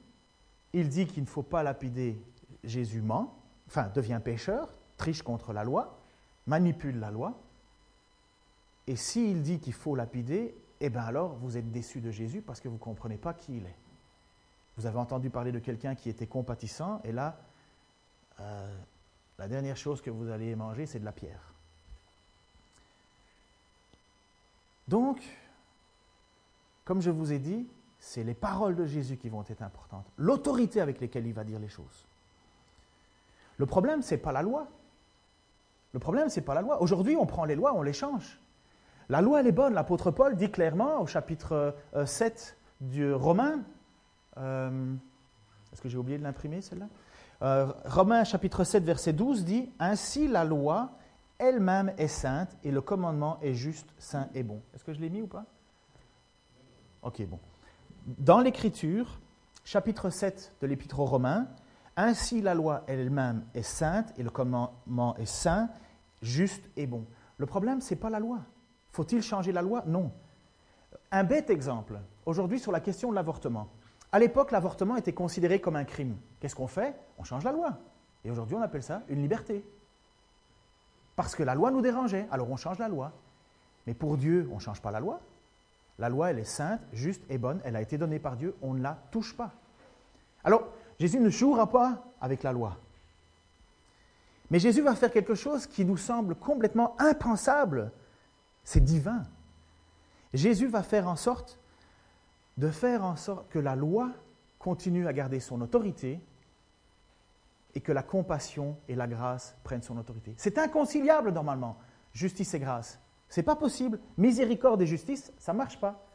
il 0.72 0.88
dit 0.88 1.07
qu'il 1.07 1.22
ne 1.22 1.29
faut 1.29 1.42
pas 1.42 1.62
lapider, 1.62 2.20
Jésus 2.62 3.01
ment, 3.01 3.35
enfin 3.66 3.90
devient 3.94 4.20
pécheur, 4.22 4.68
triche 4.96 5.22
contre 5.22 5.53
la 5.53 5.64
loi, 5.64 5.98
manipule 6.46 6.98
la 6.98 7.11
loi. 7.11 7.35
Et 8.88 8.96
s'il 8.96 9.42
dit 9.42 9.61
qu'il 9.61 9.74
faut 9.74 9.94
lapider, 9.94 10.55
eh 10.81 10.88
bien 10.88 11.03
alors 11.03 11.35
vous 11.35 11.59
êtes 11.59 11.70
déçu 11.70 12.01
de 12.01 12.11
Jésus 12.11 12.40
parce 12.40 12.59
que 12.59 12.68
vous 12.68 12.77
ne 12.77 12.81
comprenez 12.81 13.18
pas 13.18 13.35
qui 13.35 13.59
il 13.59 13.66
est. 13.66 13.77
Vous 14.79 14.87
avez 14.87 14.96
entendu 14.96 15.29
parler 15.29 15.53
de 15.53 15.59
quelqu'un 15.59 15.94
qui 15.94 16.09
était 16.09 16.27
compatissant, 16.27 17.03
et 17.05 17.12
là, 17.12 17.38
euh, 18.40 18.79
la 19.38 19.46
dernière 19.46 19.77
chose 19.77 20.01
que 20.01 20.09
vous 20.09 20.31
allez 20.31 20.57
manger, 20.57 20.87
c'est 20.87 21.01
de 21.01 21.05
la 21.05 21.12
pierre. 21.12 21.53
Donc, 24.87 25.20
comme 26.87 27.03
je 27.03 27.11
vous 27.11 27.31
ai 27.31 27.38
dit, 27.38 27.66
c'est 28.01 28.24
les 28.24 28.33
paroles 28.33 28.74
de 28.74 28.87
Jésus 28.87 29.18
qui 29.18 29.29
vont 29.29 29.44
être 29.46 29.61
importantes, 29.61 30.07
l'autorité 30.16 30.81
avec 30.81 30.98
laquelle 30.98 31.27
il 31.27 31.35
va 31.35 31.44
dire 31.44 31.59
les 31.59 31.68
choses. 31.68 32.07
Le 33.59 33.66
problème, 33.66 34.01
ce 34.01 34.14
n'est 34.14 34.20
pas 34.20 34.33
la 34.33 34.40
loi. 34.40 34.66
Le 35.92 35.98
problème, 35.98 36.31
ce 36.31 36.40
n'est 36.40 36.46
pas 36.46 36.55
la 36.55 36.62
loi. 36.62 36.81
Aujourd'hui, 36.81 37.16
on 37.16 37.27
prend 37.27 37.44
les 37.44 37.55
lois, 37.55 37.74
on 37.74 37.83
les 37.83 37.92
change. 37.92 38.38
La 39.11 39.23
loi, 39.23 39.40
elle 39.40 39.47
est 39.47 39.53
bonne. 39.53 39.75
L'apôtre 39.75 40.11
Paul 40.11 40.37
dit 40.37 40.51
clairement 40.51 41.01
au 41.01 41.07
chapitre 41.07 41.75
7 42.05 42.57
euh, 42.61 42.85
du 42.87 43.12
Romain, 43.12 43.62
euh, 44.37 44.94
est-ce 45.73 45.81
que 45.81 45.88
j'ai 45.88 45.97
oublié 45.97 46.18
de 46.18 46.23
l'imprimer 46.23 46.61
celle-là? 46.61 46.88
Euh, 47.40 47.73
Romains 47.87 48.25
chapitre 48.25 48.64
7 48.64 48.85
verset 48.85 49.12
12 49.12 49.44
dit 49.44 49.71
Ainsi 49.79 50.29
la 50.29 50.44
loi 50.44 50.90
elle-même 51.38 51.92
est 51.97 52.09
sainte 52.09 52.57
et 52.64 52.71
le 52.71 52.81
commandement 52.81 53.38
est 53.40 53.55
juste, 53.55 53.88
saint 53.99 54.29
et 54.35 54.42
bon. 54.42 54.61
Est-ce 54.75 54.85
que 54.85 54.92
je 54.92 55.01
l'ai 55.01 55.09
mis 55.09 55.23
ou 55.23 55.27
pas? 55.27 55.44
Ok, 57.03 57.23
bon. 57.27 57.38
Dans 58.18 58.40
l'Écriture, 58.40 59.21
chapitre 59.64 60.11
7 60.11 60.55
de 60.61 60.66
l'Épître 60.66 60.99
aux 61.01 61.07
Romains, 61.07 61.47
Ainsi 61.97 62.42
la 62.42 62.55
loi 62.55 62.85
elle-même 62.87 63.44
est 63.55 63.62
sainte 63.62 64.12
et 64.18 64.23
le 64.23 64.31
commandement 64.31 65.16
est 65.16 65.27
saint, 65.27 65.68
juste 66.23 66.62
et 66.77 66.87
bon. 66.87 67.05
Le 67.38 67.47
problème, 67.47 67.81
ce 67.81 67.94
n'est 67.94 68.01
pas 68.01 68.11
la 68.11 68.21
loi. 68.21 68.40
Faut-il 68.99 69.23
changer 69.23 69.53
la 69.53 69.63
loi? 69.63 69.85
Non. 69.87 70.11
Un 71.13 71.23
bête 71.23 71.51
exemple, 71.51 72.01
aujourd'hui 72.27 72.59
sur 72.59 72.73
la 72.73 72.81
question 72.81 73.11
de 73.11 73.15
l'avortement. 73.15 73.69
À 74.11 74.19
l'époque, 74.19 74.51
l'avortement 74.51 74.97
était 74.97 75.13
considéré 75.13 75.61
comme 75.61 75.77
un 75.77 75.85
crime. 75.85 76.17
Qu'est-ce 76.41 76.57
qu'on 76.57 76.67
fait? 76.67 76.97
On 77.17 77.23
change 77.23 77.45
la 77.45 77.53
loi. 77.53 77.79
Et 78.25 78.31
aujourd'hui, 78.33 78.57
on 78.57 78.61
appelle 78.61 78.83
ça 78.83 79.03
une 79.09 79.23
liberté. 79.23 79.65
Parce 81.15 81.37
que 81.37 81.45
la 81.45 81.55
loi 81.55 81.71
nous 81.71 81.81
dérangeait, 81.81 82.27
alors 82.33 82.51
on 82.51 82.57
change 82.57 82.81
la 82.81 82.89
loi. 82.89 83.13
Mais 83.87 83.95
pour 83.95 84.17
Dieu, 84.17 84.49
on 84.51 84.57
ne 84.57 84.61
change 84.61 84.83
pas 84.83 84.91
la 84.91 84.99
loi. 84.99 85.21
La 86.01 86.09
loi, 86.09 86.33
elle 86.33 86.41
est 86.41 86.45
sainte, 86.45 86.81
juste 86.93 87.23
et 87.31 87.39
bonne, 87.39 87.61
elle 87.63 87.77
a 87.77 87.81
été 87.81 87.99
donnée 87.99 88.19
par 88.19 88.35
Dieu, 88.35 88.57
on 88.63 88.75
ne 88.75 88.83
la 88.83 88.99
touche 89.13 89.37
pas. 89.37 89.53
Alors, 90.43 90.65
Jésus 90.99 91.21
ne 91.21 91.31
jouera 91.31 91.69
pas 91.69 92.03
avec 92.21 92.43
la 92.43 92.51
loi. 92.51 92.77
Mais 94.51 94.59
Jésus 94.59 94.83
va 94.83 94.97
faire 94.97 95.13
quelque 95.13 95.37
chose 95.37 95.69
qui 95.69 95.85
nous 95.85 95.99
semble 95.99 96.35
complètement 96.35 96.97
impensable. 96.99 97.93
C'est 98.69 98.85
divin. 98.85 99.23
Jésus 100.35 100.67
va 100.67 100.83
faire 100.83 101.09
en 101.09 101.17
sorte 101.17 101.59
de 102.59 102.69
faire 102.69 103.03
en 103.03 103.17
sorte 103.17 103.49
que 103.49 103.59
la 103.59 103.75
loi 103.75 104.11
continue 104.59 105.09
à 105.09 105.15
garder 105.15 105.41
son 105.41 105.63
autorité 105.63 106.21
et 107.75 107.81
que 107.81 107.93
la 107.93 108.03
compassion 108.03 108.77
et 108.87 108.95
la 108.95 109.07
grâce 109.07 109.57
prennent 109.65 109.81
son 109.81 109.97
autorité. 109.97 110.35
C'est 110.37 110.59
inconciliable 110.59 111.33
normalement, 111.33 111.79
justice 112.13 112.53
et 112.53 112.59
grâce. 112.59 113.01
C'est 113.31 113.43
pas 113.43 113.57
possible. 113.57 114.01
Miséricorde 114.19 114.83
et 114.83 114.87
justice, 114.87 115.33
ça 115.39 115.55
marche 115.55 115.81
pas. 115.81 116.07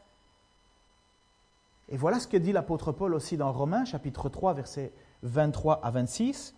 Et 1.88 1.96
voilà 1.96 2.20
ce 2.20 2.28
que 2.28 2.36
dit 2.36 2.52
l'apôtre 2.52 2.92
Paul 2.92 3.14
aussi 3.14 3.36
dans 3.36 3.50
Romains 3.50 3.84
chapitre 3.84 4.28
3 4.28 4.54
versets 4.54 4.92
23 5.24 5.84
à 5.84 5.90
26. 5.90 6.54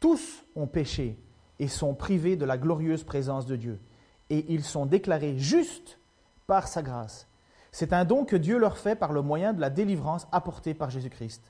Tous 0.00 0.44
ont 0.56 0.66
péché 0.66 1.16
et 1.60 1.68
sont 1.68 1.94
privés 1.94 2.34
de 2.34 2.44
la 2.44 2.58
glorieuse 2.58 3.04
présence 3.04 3.46
de 3.46 3.54
Dieu, 3.54 3.78
et 4.30 4.52
ils 4.52 4.64
sont 4.64 4.86
déclarés 4.86 5.38
justes 5.38 5.98
par 6.46 6.68
sa 6.68 6.82
grâce. 6.82 7.26
C'est 7.72 7.92
un 7.92 8.04
don 8.04 8.24
que 8.24 8.36
Dieu 8.36 8.58
leur 8.58 8.78
fait 8.78 8.96
par 8.96 9.12
le 9.12 9.22
moyen 9.22 9.52
de 9.52 9.60
la 9.60 9.70
délivrance 9.70 10.26
apportée 10.30 10.74
par 10.74 10.90
Jésus-Christ. 10.90 11.42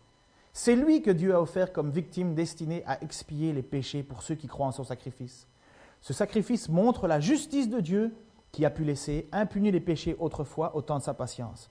C'est 0.53 0.77
lui 0.77 1.03
que 1.03 1.11
Dieu 1.11 1.35
a 1.35 1.41
offert 1.41 1.73
comme 1.73 1.91
victime 1.91 2.35
destinée 2.35 2.83
à 2.87 3.03
expier 3.03 3.53
les 3.53 3.63
péchés 3.63 4.03
pour 4.03 4.23
ceux 4.23 4.37
qui 4.37 4.47
croient 4.47 4.69
en 4.69 4.73
son 4.73 4.85
sacrifice. 4.85 5.49
Ce 6.01 6.13
sacrifice 6.13 6.69
montre 6.69 7.09
la 7.09 7.21
justice 7.21 7.69
de 7.69 7.81
Dieu 7.81 8.15
qui 8.53 8.65
a 8.65 8.71
pu 8.71 8.85
laisser 8.85 9.29
impunis 9.33 9.73
les 9.73 9.81
péchés 9.81 10.17
autrefois 10.21 10.77
au 10.77 10.83
temps 10.83 10.99
de 10.99 11.03
sa 11.03 11.15
patience. 11.15 11.71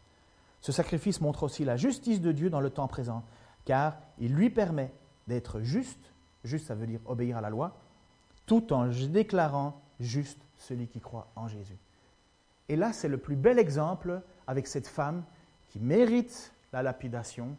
Ce 0.60 0.72
sacrifice 0.72 1.22
montre 1.22 1.44
aussi 1.44 1.64
la 1.64 1.78
justice 1.78 2.20
de 2.20 2.32
Dieu 2.32 2.50
dans 2.50 2.60
le 2.60 2.70
temps 2.70 2.88
présent, 2.88 3.24
car 3.64 3.98
il 4.20 4.34
lui 4.34 4.50
permet 4.50 4.94
d'être 5.28 5.62
juste, 5.62 6.14
juste 6.44 6.68
ça 6.68 6.76
veut 6.76 6.88
dire 6.88 7.00
obéir 7.06 7.38
à 7.38 7.42
la 7.42 7.50
loi, 7.50 7.78
tout 8.46 8.74
en 8.74 8.88
déclarant 8.88 9.82
juste 10.00 10.40
celui 10.58 10.88
qui 10.88 11.00
croit 11.00 11.28
en 11.36 11.48
Jésus. 11.48 11.78
Et 12.70 12.76
là, 12.76 12.94
c'est 12.94 13.08
le 13.08 13.18
plus 13.18 13.36
bel 13.36 13.60
exemple 13.60 14.22
avec 14.48 14.68
cette 14.68 14.88
femme 14.88 15.24
qui 15.70 15.80
mérite 15.80 16.54
la 16.72 16.84
lapidation 16.84 17.56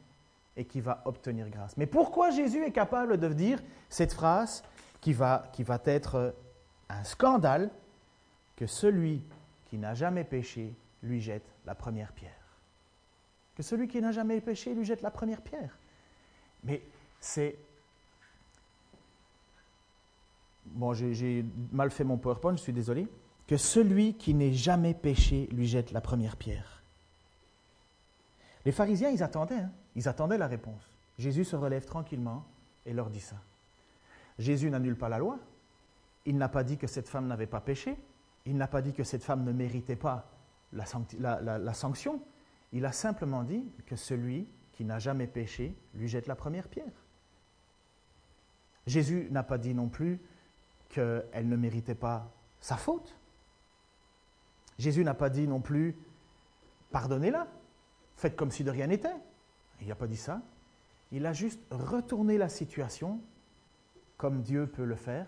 et 0.57 0.64
qui 0.64 0.81
va 0.81 1.03
obtenir 1.05 1.49
grâce. 1.51 1.77
Mais 1.77 1.87
pourquoi 1.87 2.31
Jésus 2.31 2.64
est 2.64 2.73
capable 2.73 3.18
de 3.18 3.29
dire 3.29 3.62
cette 3.88 4.12
phrase 4.12 4.62
qui 5.01 5.12
va, 5.12 5.49
qui 5.53 5.62
va 5.62 5.81
être 5.85 6.35
un 6.88 7.05
scandale 7.05 7.70
que 8.57 8.66
celui 8.66 9.23
qui 9.66 9.79
n'a 9.79 9.94
jamais 9.94 10.25
péché 10.25 10.75
lui 11.03 11.20
jette 11.20 11.55
la 11.66 11.75
première 11.75 12.12
pierre? 12.12 12.33
Que 13.57 13.62
celui 13.62 13.88
qui 13.88 14.01
n'a 14.01 14.12
jamais 14.12 14.40
péché 14.40 14.75
lui 14.75 14.85
jette 14.85 15.03
la 15.03 15.11
première 15.11 15.42
pierre? 15.42 15.79
Mais 16.62 16.83
c'est... 17.20 17.57
Bon, 20.66 20.92
j'ai 20.94 21.44
mal 21.72 21.90
fait 21.90 22.05
mon 22.05 22.16
PowerPoint, 22.16 22.57
je 22.57 22.62
suis 22.62 22.72
désolé. 22.72 23.09
Que 23.46 23.57
celui 23.57 24.14
qui 24.14 24.35
n'est 24.35 24.53
jamais 24.53 24.94
péché 24.94 25.48
lui 25.53 25.66
jette 25.66 25.92
la 25.92 26.00
première 26.00 26.37
pierre. 26.37 26.83
Les 28.64 28.72
pharisiens, 28.72 29.11
ils 29.11 29.22
attendaient, 29.22 29.55
hein. 29.55 29.70
ils 29.94 30.09
attendaient 30.09 30.38
la 30.38 30.46
réponse. 30.46 30.90
Jésus 31.18 31.44
se 31.44 31.55
relève 31.55 31.85
tranquillement 31.85 32.44
et 32.87 32.92
leur 32.92 33.11
dit 33.11 33.20
ça. 33.20 33.37
Jésus 34.38 34.70
n'annule 34.70 34.96
pas 34.96 35.09
la 35.09 35.18
loi. 35.18 35.38
Il 36.24 36.38
n'a 36.38 36.48
pas 36.48 36.64
dit 36.64 36.79
que 36.79 36.87
cette 36.87 37.09
femme 37.09 37.27
n'avait 37.27 37.46
pas 37.46 37.61
péché. 37.61 37.96
Il 38.46 38.57
n'a 38.57 38.66
pas 38.66 38.83
dit 38.83 38.92
que 38.92 39.05
cette 39.05 39.22
femme 39.22 39.44
ne 39.44 39.53
méritait 39.53 39.96
pas 39.96 40.31
la, 40.72 41.74
sanction. 41.74 42.20
Il 42.72 42.85
a 42.85 42.92
simplement 42.92 43.42
dit 43.42 43.64
que 43.87 43.96
celui 43.96 44.48
qui 44.72 44.85
n'a 44.85 44.98
jamais 44.98 45.27
péché 45.27 45.74
lui 45.94 46.09
jette 46.09 46.27
la 46.27 46.35
première 46.35 46.68
pierre. 46.68 47.05
Jésus 48.87 49.29
n'a 49.31 49.42
pas 49.42 49.59
dit 49.59 49.72
non 49.72 49.88
plus 49.88 50.20
qu'elle 50.94 51.48
ne 51.48 51.57
méritait 51.57 51.96
pas 51.96 52.30
sa 52.61 52.76
faute. 52.76 53.16
Jésus 54.78 55.04
n'a 55.04 55.14
pas 55.14 55.28
dit 55.28 55.48
non 55.48 55.61
plus 55.61 55.96
pardonnez-la, 56.92 57.48
faites 58.16 58.37
comme 58.37 58.52
si 58.52 58.62
de 58.62 58.70
rien 58.70 58.87
n'était. 58.87 59.16
Il 59.80 59.88
n'a 59.88 59.96
pas 59.96 60.07
dit 60.07 60.16
ça. 60.16 60.40
Il 61.11 61.26
a 61.26 61.33
juste 61.33 61.61
retourné 61.70 62.38
la 62.38 62.48
situation 62.48 63.20
comme 64.16 64.42
Dieu 64.42 64.68
peut 64.68 64.85
le 64.85 64.94
faire 64.94 65.26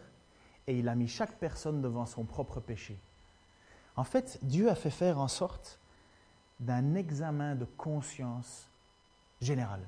et 0.69 0.79
il 0.79 0.89
a 0.89 0.95
mis 0.95 1.09
chaque 1.09 1.39
personne 1.39 1.83
devant 1.83 2.07
son 2.07 2.25
propre 2.25 2.61
péché. 2.61 2.97
En 3.97 4.05
fait, 4.05 4.39
Dieu 4.43 4.71
a 4.71 4.77
fait 4.77 4.91
faire 4.91 5.19
en 5.19 5.29
sorte 5.29 5.81
d'un 6.61 6.95
examen 6.95 7.57
de 7.57 7.65
conscience 7.65 8.69
général. 9.41 9.81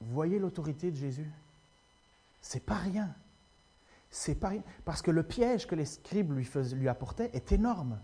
Voyez 0.00 0.38
l'autorité 0.38 0.92
de 0.92 0.96
Jésus 0.96 1.30
C'est 2.40 2.64
pas 2.64 2.76
rien. 2.76 3.14
C'est. 4.10 4.38
Parce 4.84 5.02
que 5.02 5.10
le 5.10 5.22
piège 5.22 5.66
que 5.66 5.74
les 5.74 5.84
scribes 5.84 6.32
lui, 6.32 6.88
apportaient 6.88 7.30
est 7.34 7.52
énorme. 7.52 8.00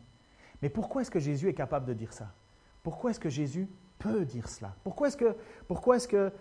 Mais 0.62 0.68
pourquoi 0.68 1.02
est-ce 1.02 1.10
que 1.10 1.20
Jésus 1.20 1.48
est 1.48 1.54
capable 1.54 1.86
de 1.86 1.94
dire 1.94 2.12
ça? 2.12 2.32
Pourquoi 2.82 3.10
est-ce 3.10 3.20
que 3.20 3.30
Jésus 3.30 3.68
peut 3.98 4.24
dire 4.24 4.48
cela? 4.48 4.74
Pourquoi 4.84 5.08
est-ce 5.08 5.16
que, 5.16 5.34
est-ce 5.94 6.08
que 6.08 6.32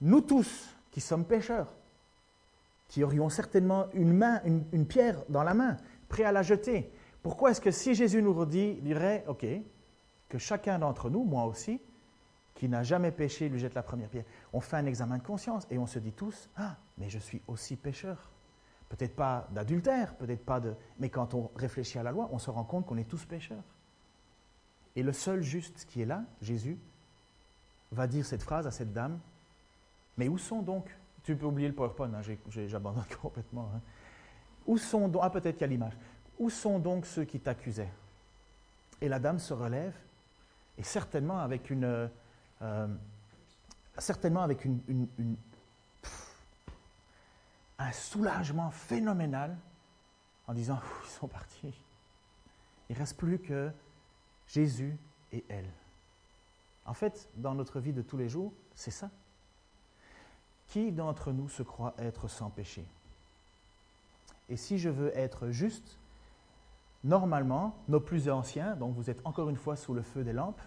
nous 0.00 0.20
tous, 0.20 0.74
qui 0.90 1.00
sommes 1.00 1.24
pécheurs, 1.24 1.72
qui 2.88 3.04
aurions 3.04 3.28
certainement 3.28 3.86
une 3.92 4.12
main, 4.12 4.42
une, 4.44 4.86
pierre 4.86 5.22
dans 5.28 5.44
la 5.44 5.54
main, 5.54 5.76
prêt 6.08 6.24
à 6.24 6.32
la 6.32 6.42
jeter. 6.42 6.90
Pourquoi 7.22 7.52
est-ce 7.52 7.60
que 7.60 7.70
si 7.70 7.94
Jésus 7.94 8.20
nous 8.20 8.34
redit, 8.34 8.74
dirait, 8.82 9.24
OK, 9.28 9.46
que 10.28 10.38
chacun 10.38 10.78
d'entre 10.78 11.08
nous, 11.08 11.22
moi 11.22 11.44
aussi, 11.44 11.80
qui 12.54 12.68
n'a 12.68 12.82
jamais 12.82 13.12
péché, 13.12 13.48
lui 13.48 13.60
jette 13.60 13.74
la 13.74 13.84
première 13.84 14.08
pierre? 14.08 14.24
On 14.52 14.60
fait 14.60 14.76
un 14.76 14.86
examen 14.86 15.18
de 15.18 15.22
conscience 15.22 15.66
et 15.70 15.78
on 15.78 15.86
se 15.86 16.00
dit 16.00 16.12
tous, 16.12 16.48
ah, 16.56 16.76
mais 16.98 17.08
je 17.08 17.18
suis 17.18 17.40
aussi 17.46 17.76
pécheur. 17.76 18.30
Peut-être 18.90 19.14
pas 19.14 19.48
d'adultère, 19.52 20.14
peut-être 20.16 20.44
pas 20.44 20.60
de... 20.60 20.74
Mais 20.98 21.08
quand 21.08 21.32
on 21.34 21.50
réfléchit 21.56 21.98
à 21.98 22.02
la 22.02 22.10
loi, 22.10 22.28
on 22.32 22.38
se 22.38 22.50
rend 22.50 22.64
compte 22.64 22.86
qu'on 22.86 22.98
est 22.98 23.08
tous 23.08 23.24
pécheurs. 23.24 23.62
Et 24.96 25.02
le 25.02 25.12
seul 25.12 25.42
juste 25.42 25.86
qui 25.86 26.02
est 26.02 26.06
là, 26.06 26.24
Jésus, 26.42 26.76
va 27.92 28.06
dire 28.06 28.26
cette 28.26 28.42
phrase 28.42 28.66
à 28.66 28.70
cette 28.70 28.92
dame, 28.92 29.18
mais 30.16 30.28
où 30.28 30.38
sont 30.38 30.60
donc? 30.60 30.94
Tu 31.22 31.36
peux 31.36 31.46
oublier 31.46 31.68
le 31.68 31.74
PowerPoint, 31.74 32.12
hein, 32.12 32.22
j'abandonne 32.48 33.04
complètement. 33.22 33.70
Hein. 33.74 33.80
Où 34.66 34.76
sont 34.76 35.08
donc, 35.08 35.22
ah 35.24 35.30
peut-être 35.30 35.56
qu'il 35.56 35.62
y 35.62 35.64
a 35.64 35.68
l'image. 35.68 35.96
Où 36.38 36.50
sont 36.50 36.78
donc 36.78 37.06
ceux 37.06 37.24
qui 37.24 37.38
t'accusaient? 37.38 37.92
Et 39.00 39.08
la 39.08 39.18
dame 39.18 39.38
se 39.38 39.54
relève, 39.54 39.94
et 40.76 40.82
certainement 40.82 41.38
avec 41.38 41.70
une, 41.70 42.10
euh, 42.62 42.88
certainement 43.98 44.42
avec 44.42 44.64
une, 44.64 45.06
un 47.80 47.92
soulagement 47.92 48.70
phénoménal, 48.70 49.56
en 50.46 50.52
disant, 50.52 50.78
ils 51.04 51.10
sont 51.10 51.28
partis. 51.28 51.74
Il 52.88 52.94
ne 52.94 52.98
reste 52.98 53.16
plus 53.16 53.38
que 53.38 53.70
Jésus 54.46 54.96
et 55.32 55.44
elle. 55.48 55.70
En 56.84 56.94
fait, 56.94 57.28
dans 57.36 57.54
notre 57.54 57.80
vie 57.80 57.92
de 57.92 58.02
tous 58.02 58.18
les 58.18 58.28
jours, 58.28 58.52
c'est 58.74 58.90
ça. 58.90 59.10
Qui 60.68 60.92
d'entre 60.92 61.32
nous 61.32 61.48
se 61.48 61.62
croit 61.62 61.94
être 61.98 62.28
sans 62.28 62.50
péché? 62.50 62.84
Et 64.48 64.56
si 64.56 64.78
je 64.78 64.90
veux 64.90 65.16
être 65.16 65.50
juste, 65.50 65.98
normalement, 67.02 67.76
nos 67.88 68.00
plus 68.00 68.28
anciens, 68.28 68.76
donc 68.76 68.94
vous 68.94 69.08
êtes 69.08 69.24
encore 69.24 69.48
une 69.48 69.56
fois 69.56 69.76
sous 69.76 69.94
le 69.94 70.02
feu 70.02 70.22
des 70.22 70.32
lampes, 70.32 70.60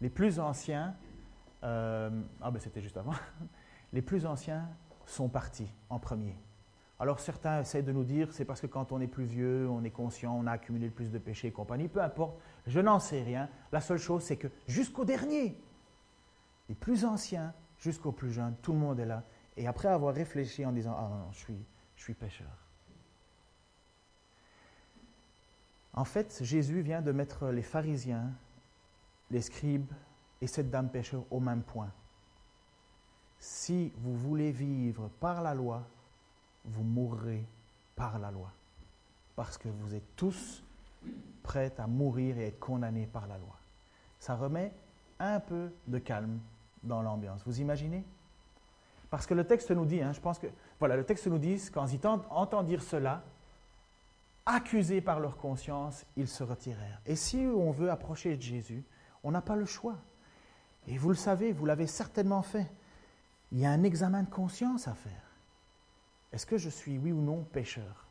les 0.00 0.10
plus 0.10 0.40
anciens, 0.40 0.96
euh, 1.62 2.10
ah 2.40 2.50
ben 2.50 2.58
c'était 2.58 2.82
juste 2.82 2.96
avant, 2.96 3.14
les 3.92 4.02
plus 4.02 4.26
anciens 4.26 4.68
sont 5.06 5.28
partis 5.28 5.70
en 5.90 5.98
premier. 5.98 6.36
Alors 6.98 7.20
certains 7.20 7.60
essaient 7.60 7.82
de 7.82 7.92
nous 7.92 8.04
dire 8.04 8.32
c'est 8.32 8.44
parce 8.44 8.60
que 8.60 8.66
quand 8.66 8.92
on 8.92 9.00
est 9.00 9.08
plus 9.08 9.24
vieux, 9.24 9.68
on 9.68 9.82
est 9.84 9.90
conscient, 9.90 10.34
on 10.34 10.46
a 10.46 10.52
accumulé 10.52 10.90
plus 10.90 11.10
de 11.10 11.18
péchés 11.18 11.48
et 11.48 11.52
compagnie. 11.52 11.88
Peu 11.88 12.02
importe, 12.02 12.38
je 12.66 12.80
n'en 12.80 13.00
sais 13.00 13.22
rien. 13.22 13.48
La 13.72 13.80
seule 13.80 13.98
chose, 13.98 14.22
c'est 14.22 14.36
que 14.36 14.48
jusqu'au 14.66 15.04
dernier, 15.04 15.60
les 16.68 16.74
plus 16.74 17.04
anciens 17.04 17.52
jusqu'aux 17.78 18.12
plus 18.12 18.32
jeunes, 18.32 18.54
tout 18.62 18.72
le 18.72 18.78
monde 18.78 19.00
est 19.00 19.06
là. 19.06 19.24
Et 19.56 19.66
après 19.66 19.88
avoir 19.88 20.14
réfléchi 20.14 20.64
en 20.64 20.72
disant, 20.72 20.96
ah 20.96 21.08
non, 21.08 21.32
je 21.32 21.38
suis, 21.38 21.64
je 21.96 22.02
suis 22.02 22.14
pécheur. 22.14 22.48
En 25.92 26.04
fait, 26.04 26.42
Jésus 26.42 26.80
vient 26.80 27.02
de 27.02 27.12
mettre 27.12 27.48
les 27.48 27.62
pharisiens, 27.62 28.32
les 29.30 29.40
scribes 29.40 29.92
et 30.40 30.46
cette 30.46 30.70
dame 30.70 30.90
pécheur 30.90 31.24
au 31.30 31.38
même 31.38 31.62
point. 31.62 31.92
Si 33.38 33.92
vous 33.98 34.16
voulez 34.16 34.50
vivre 34.52 35.08
par 35.20 35.42
la 35.42 35.54
loi, 35.54 35.82
vous 36.64 36.82
mourrez 36.82 37.44
par 37.96 38.18
la 38.18 38.30
loi. 38.30 38.50
Parce 39.36 39.58
que 39.58 39.68
vous 39.68 39.94
êtes 39.94 40.16
tous 40.16 40.62
prêts 41.42 41.72
à 41.78 41.86
mourir 41.86 42.38
et 42.38 42.46
être 42.48 42.58
condamnés 42.58 43.06
par 43.06 43.26
la 43.26 43.36
loi. 43.38 43.56
Ça 44.18 44.34
remet 44.34 44.72
un 45.18 45.40
peu 45.40 45.70
de 45.86 45.98
calme 45.98 46.38
dans 46.82 47.02
l'ambiance. 47.02 47.42
Vous 47.44 47.60
imaginez? 47.60 48.04
Parce 49.10 49.26
que 49.26 49.34
le 49.34 49.46
texte 49.46 49.70
nous 49.70 49.84
dit, 49.84 50.00
hein, 50.00 50.12
je 50.12 50.20
pense 50.20 50.38
que, 50.38 50.46
voilà, 50.78 50.96
le 50.96 51.04
texte 51.04 51.26
nous 51.26 51.38
dit, 51.38 51.60
entendent 52.30 52.66
dire 52.66 52.82
cela, 52.82 53.22
accusés 54.46 55.00
par 55.00 55.20
leur 55.20 55.36
conscience, 55.36 56.04
ils 56.16 56.28
se 56.28 56.42
retirèrent. 56.42 57.00
Et 57.06 57.16
si 57.16 57.38
on 57.38 57.70
veut 57.70 57.90
approcher 57.90 58.36
de 58.36 58.42
Jésus, 58.42 58.82
on 59.22 59.30
n'a 59.30 59.42
pas 59.42 59.56
le 59.56 59.66
choix. 59.66 59.96
Et 60.86 60.98
vous 60.98 61.10
le 61.10 61.14
savez, 61.14 61.52
vous 61.52 61.64
l'avez 61.64 61.86
certainement 61.86 62.42
fait. 62.42 62.70
Il 63.54 63.60
y 63.60 63.66
a 63.66 63.70
un 63.70 63.84
examen 63.84 64.24
de 64.24 64.30
conscience 64.30 64.88
à 64.88 64.94
faire. 64.94 65.12
Est-ce 66.32 66.44
que 66.44 66.58
je 66.58 66.68
suis, 66.68 66.98
oui 66.98 67.12
ou 67.12 67.22
non, 67.22 67.44
pécheur? 67.44 68.08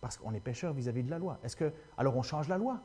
Parce 0.00 0.16
qu'on 0.16 0.32
est 0.32 0.40
pécheur 0.40 0.72
vis-à-vis 0.72 1.02
de 1.02 1.10
la 1.10 1.18
loi. 1.18 1.38
Est-ce 1.44 1.56
que, 1.56 1.70
alors 1.98 2.16
on 2.16 2.22
change 2.22 2.48
la 2.48 2.56
loi? 2.56 2.80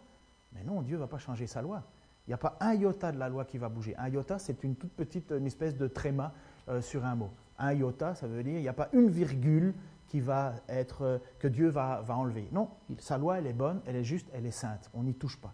Mais 0.51 0.65
non, 0.65 0.81
Dieu 0.81 0.97
ne 0.97 0.99
va 0.99 1.07
pas 1.07 1.17
changer 1.17 1.47
sa 1.47 1.62
loi. 1.62 1.81
Il 2.27 2.31
n'y 2.31 2.34
a 2.34 2.38
pas 2.38 2.57
un 2.60 2.73
iota 2.73 3.13
de 3.13 3.17
la 3.17 3.29
loi 3.29 3.45
qui 3.45 3.57
va 3.57 3.69
bouger. 3.69 3.95
Un 3.95 4.10
iota, 4.10 4.38
c'est 4.38 4.65
une 4.65 4.75
toute 4.75 4.91
petite 4.91 5.31
espèce 5.31 5.77
de 5.77 5.88
tréma 5.88 6.34
euh, 6.67 6.81
sur 6.81 7.05
un 7.05 7.15
mot. 7.15 7.31
Un 7.57 7.71
iota, 7.71 8.15
ça 8.15 8.27
veut 8.27 8.43
dire 8.43 8.57
il 8.57 8.62
n'y 8.62 8.67
a 8.67 8.73
pas 8.73 8.89
une 8.91 9.10
virgule 9.10 9.73
qui 10.10 10.19
va 10.19 10.55
être, 10.67 11.03
euh, 11.03 11.19
que 11.39 11.47
Dieu 11.47 11.69
va, 11.69 12.01
va 12.01 12.17
enlever. 12.17 12.49
Non, 12.51 12.67
sa 12.97 13.17
loi, 13.17 13.38
elle 13.38 13.47
est 13.47 13.53
bonne, 13.53 13.79
elle 13.86 13.95
est 13.95 14.03
juste, 14.03 14.27
elle 14.34 14.45
est 14.45 14.51
sainte. 14.51 14.89
On 14.93 15.03
n'y 15.03 15.13
touche 15.13 15.38
pas. 15.38 15.53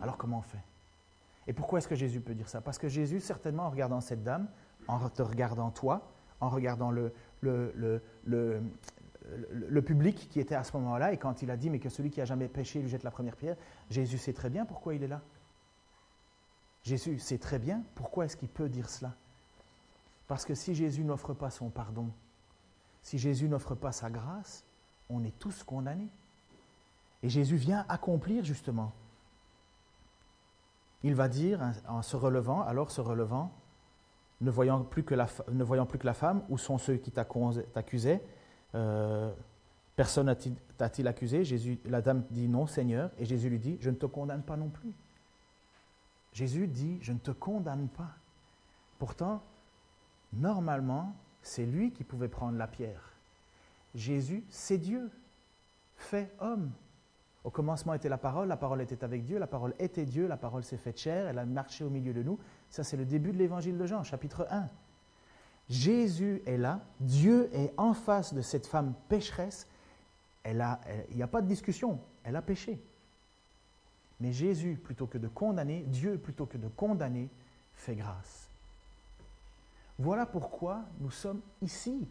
Alors 0.00 0.16
comment 0.16 0.38
on 0.38 0.42
fait? 0.42 0.62
Et 1.48 1.52
pourquoi 1.52 1.80
est-ce 1.80 1.88
que 1.88 1.96
Jésus 1.96 2.20
peut 2.20 2.34
dire 2.34 2.48
ça? 2.48 2.60
Parce 2.60 2.78
que 2.78 2.86
Jésus, 2.86 3.18
certainement, 3.18 3.64
en 3.64 3.70
regardant 3.70 4.00
cette 4.00 4.22
dame, 4.22 4.46
en 4.88 5.08
te 5.08 5.22
regardant 5.22 5.70
toi, 5.70 6.12
en 6.40 6.48
regardant 6.48 6.90
le, 6.90 7.12
le, 7.40 7.72
le, 8.24 8.62
le, 9.50 9.82
public 9.82 10.28
qui 10.30 10.40
était 10.40 10.54
à 10.54 10.64
ce 10.64 10.76
moment-là, 10.76 11.12
et 11.12 11.16
quand 11.16 11.42
il 11.42 11.50
a 11.50 11.56
dit, 11.56 11.70
mais 11.70 11.78
que 11.78 11.88
celui 11.88 12.10
qui 12.10 12.20
a 12.20 12.24
jamais 12.24 12.48
péché 12.48 12.80
lui 12.80 12.88
jette 12.88 13.04
la 13.04 13.10
première 13.10 13.36
pierre, 13.36 13.56
Jésus 13.90 14.18
sait 14.18 14.32
très 14.32 14.50
bien 14.50 14.64
pourquoi 14.64 14.94
il 14.94 15.02
est 15.02 15.08
là. 15.08 15.20
Jésus 16.82 17.18
sait 17.18 17.38
très 17.38 17.58
bien 17.58 17.82
pourquoi 17.94 18.24
est-ce 18.24 18.36
qu'il 18.36 18.48
peut 18.48 18.68
dire 18.68 18.88
cela. 18.88 19.14
Parce 20.26 20.44
que 20.44 20.54
si 20.54 20.74
Jésus 20.74 21.04
n'offre 21.04 21.34
pas 21.34 21.50
son 21.50 21.70
pardon, 21.70 22.10
si 23.02 23.18
Jésus 23.18 23.48
n'offre 23.48 23.74
pas 23.74 23.92
sa 23.92 24.10
grâce, 24.10 24.64
on 25.08 25.22
est 25.24 25.38
tous 25.38 25.62
condamnés. 25.62 26.10
Et 27.22 27.28
Jésus 27.28 27.56
vient 27.56 27.84
accomplir 27.88 28.44
justement. 28.44 28.92
Il 31.04 31.14
va 31.14 31.28
dire, 31.28 31.72
en 31.88 32.02
se 32.02 32.16
relevant, 32.16 32.62
alors 32.62 32.90
se 32.90 33.00
relevant, 33.00 33.52
ne 34.42 34.50
voyant 34.50 34.82
plus 34.82 35.04
que 35.04 35.14
la, 35.14 35.28
ne 35.50 35.64
voyant 35.64 35.86
plus 35.86 35.98
que 35.98 36.06
la 36.06 36.14
femme, 36.14 36.42
où 36.48 36.58
sont 36.58 36.76
ceux 36.76 36.96
qui 36.96 37.10
t'accusaient 37.12 38.22
euh, 38.74 39.32
Personne 39.96 40.34
t'a-t-il 40.78 41.06
accusé? 41.06 41.44
Jésus, 41.44 41.78
La 41.84 42.00
dame 42.00 42.24
dit 42.30 42.48
non, 42.48 42.66
Seigneur. 42.66 43.10
Et 43.18 43.24
Jésus 43.24 43.50
lui 43.50 43.58
dit, 43.58 43.76
je 43.80 43.90
ne 43.90 43.94
te 43.94 44.06
condamne 44.06 44.42
pas 44.42 44.56
non 44.56 44.68
plus. 44.68 44.92
Jésus 46.32 46.66
dit, 46.66 46.98
je 47.02 47.12
ne 47.12 47.18
te 47.18 47.30
condamne 47.30 47.88
pas. 47.88 48.10
Pourtant, 48.98 49.42
normalement, 50.32 51.14
c'est 51.42 51.66
lui 51.66 51.92
qui 51.92 52.04
pouvait 52.04 52.28
prendre 52.28 52.56
la 52.56 52.66
pierre. 52.66 53.12
Jésus, 53.94 54.44
c'est 54.48 54.78
Dieu, 54.78 55.10
fait 55.96 56.32
homme. 56.40 56.70
Au 57.44 57.50
commencement 57.50 57.92
était 57.92 58.08
la 58.08 58.18
parole, 58.18 58.48
la 58.48 58.56
parole 58.56 58.80
était 58.80 59.04
avec 59.04 59.24
Dieu, 59.24 59.38
la 59.38 59.46
parole 59.46 59.74
était 59.78 60.06
Dieu, 60.06 60.26
la 60.26 60.36
parole 60.36 60.64
s'est 60.64 60.76
faite 60.78 60.98
chair, 60.98 61.26
elle 61.26 61.38
a 61.38 61.44
marché 61.44 61.84
au 61.84 61.90
milieu 61.90 62.14
de 62.14 62.22
nous. 62.22 62.38
Ça, 62.72 62.82
c'est 62.84 62.96
le 62.96 63.04
début 63.04 63.32
de 63.32 63.36
l'évangile 63.36 63.76
de 63.76 63.84
Jean, 63.84 64.02
chapitre 64.02 64.46
1. 64.50 64.66
Jésus 65.68 66.42
est 66.46 66.56
là, 66.56 66.80
Dieu 67.00 67.50
est 67.52 67.70
en 67.76 67.92
face 67.92 68.32
de 68.32 68.40
cette 68.40 68.66
femme 68.66 68.94
pécheresse. 69.10 69.66
Il 70.46 70.56
n'y 71.14 71.22
a 71.22 71.26
pas 71.26 71.42
de 71.42 71.46
discussion, 71.46 72.00
elle 72.24 72.34
a 72.34 72.40
péché. 72.40 72.80
Mais 74.20 74.32
Jésus, 74.32 74.80
plutôt 74.82 75.06
que 75.06 75.18
de 75.18 75.28
condamner, 75.28 75.82
Dieu, 75.86 76.16
plutôt 76.16 76.46
que 76.46 76.56
de 76.56 76.66
condamner, 76.68 77.28
fait 77.74 77.94
grâce. 77.94 78.48
Voilà 79.98 80.24
pourquoi 80.24 80.80
nous 80.98 81.10
sommes 81.10 81.42
ici. 81.60 82.08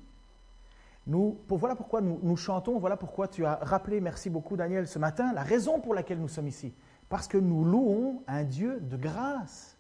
Nous, 1.08 1.40
pour, 1.48 1.58
voilà 1.58 1.76
pourquoi 1.76 2.02
nous, 2.02 2.38
chantons, 2.38 2.78
voilà 2.78 2.98
pourquoi 2.98 3.28
tu 3.28 3.48
as 3.48 3.56
rappelé, 3.56 4.00
merci 4.00 4.30
beaucoup 4.30 4.56
Daniel, 4.58 4.88
ce 4.88 5.00
matin, 5.00 5.34
la 5.34 5.42
raison 5.42 5.80
pour 5.80 5.96
laquelle 5.96 6.20
nous 6.20 6.28
sommes 6.28 6.48
ici. 6.48 6.72
Parce 7.10 7.28
que 7.28 7.40
nous 7.40 7.66
louons 7.66 8.22
un 8.28 8.44
Dieu 8.44 8.80
de 8.80 8.96
grâce. 8.96 9.76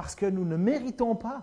Parce 0.00 0.14
que 0.14 0.24
nous 0.24 0.46
ne 0.46 0.56
méritons 0.56 1.14
pas, 1.14 1.42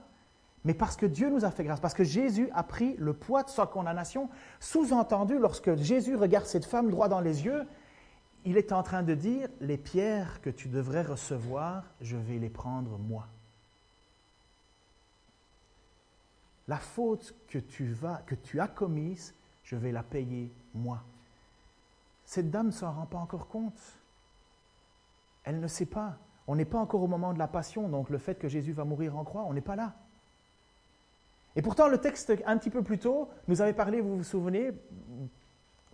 mais 0.63 0.74
parce 0.74 0.98
que 0.98 1.06
Dieu 1.06 1.30
nous 1.30 1.46
a 1.46 1.52
fait 1.52 1.63
grâce. 1.63 1.80
Parce 1.80 1.93
que 1.93 2.04
Jésus 2.04 2.50
a 2.56 2.63
pris 2.63 2.96
le 2.98 3.13
poids 3.13 3.43
de 3.43 3.50
sa 3.50 3.67
condamnation. 3.67 4.32
Sous-entendu, 4.60 5.38
lorsque 5.38 5.76
Jésus 5.76 6.15
regarde 6.15 6.48
cette 6.48 6.65
femme 6.65 6.89
droit 6.89 7.08
dans 7.08 7.22
les 7.22 7.46
yeux, 7.46 7.67
il 8.46 8.58
est 8.58 8.72
en 8.72 8.82
train 8.82 9.04
de 9.04 9.13
dire, 9.13 9.48
les 9.62 9.78
pierres 9.78 10.41
que 10.41 10.50
tu 10.50 10.70
devrais 10.70 11.04
recevoir, 11.04 11.84
je 12.02 12.17
vais 12.17 12.39
les 12.39 12.50
prendre 12.50 12.98
moi. 12.98 13.28
La 16.67 16.78
faute 16.78 17.36
que 17.50 17.60
tu, 17.60 17.96
que 18.26 18.34
tu 18.34 18.60
as 18.60 18.67
commise, 18.67 19.36
je 19.62 19.76
vais 19.76 19.91
la 19.91 20.02
payer 20.02 20.52
moi. 20.74 21.04
Cette 22.26 22.50
dame 22.50 22.67
ne 22.67 22.72
s'en 22.72 22.91
rend 22.91 23.06
pas 23.06 23.20
encore 23.20 23.50
compte. 23.50 23.80
Elle 25.43 25.60
ne 25.60 25.67
sait 25.67 25.86
pas. 25.86 26.17
On 26.48 26.56
n'est 26.56 26.66
pas 26.66 26.80
encore 26.80 27.04
au 27.04 27.08
moment 27.08 27.34
de 27.34 27.40
la 27.40 27.48
passion, 27.48 27.90
donc 27.90 28.10
le 28.10 28.18
fait 28.18 28.36
que 28.36 28.48
Jésus 28.48 28.72
va 28.72 28.86
mourir 28.86 29.18
en 29.18 29.24
croix, 29.24 29.46
on 29.48 29.54
n'est 29.54 29.62
pas 29.62 29.76
là. 29.76 29.94
Et 31.56 31.62
pourtant, 31.62 31.88
le 31.88 31.98
texte, 31.98 32.34
un 32.46 32.58
petit 32.58 32.70
peu 32.70 32.84
plus 32.84 33.00
tôt, 33.00 33.30
nous 33.48 33.62
avait 33.62 33.74
parlé, 33.74 34.00
vous 34.00 34.18
vous 34.18 34.24
souvenez, 34.24 34.72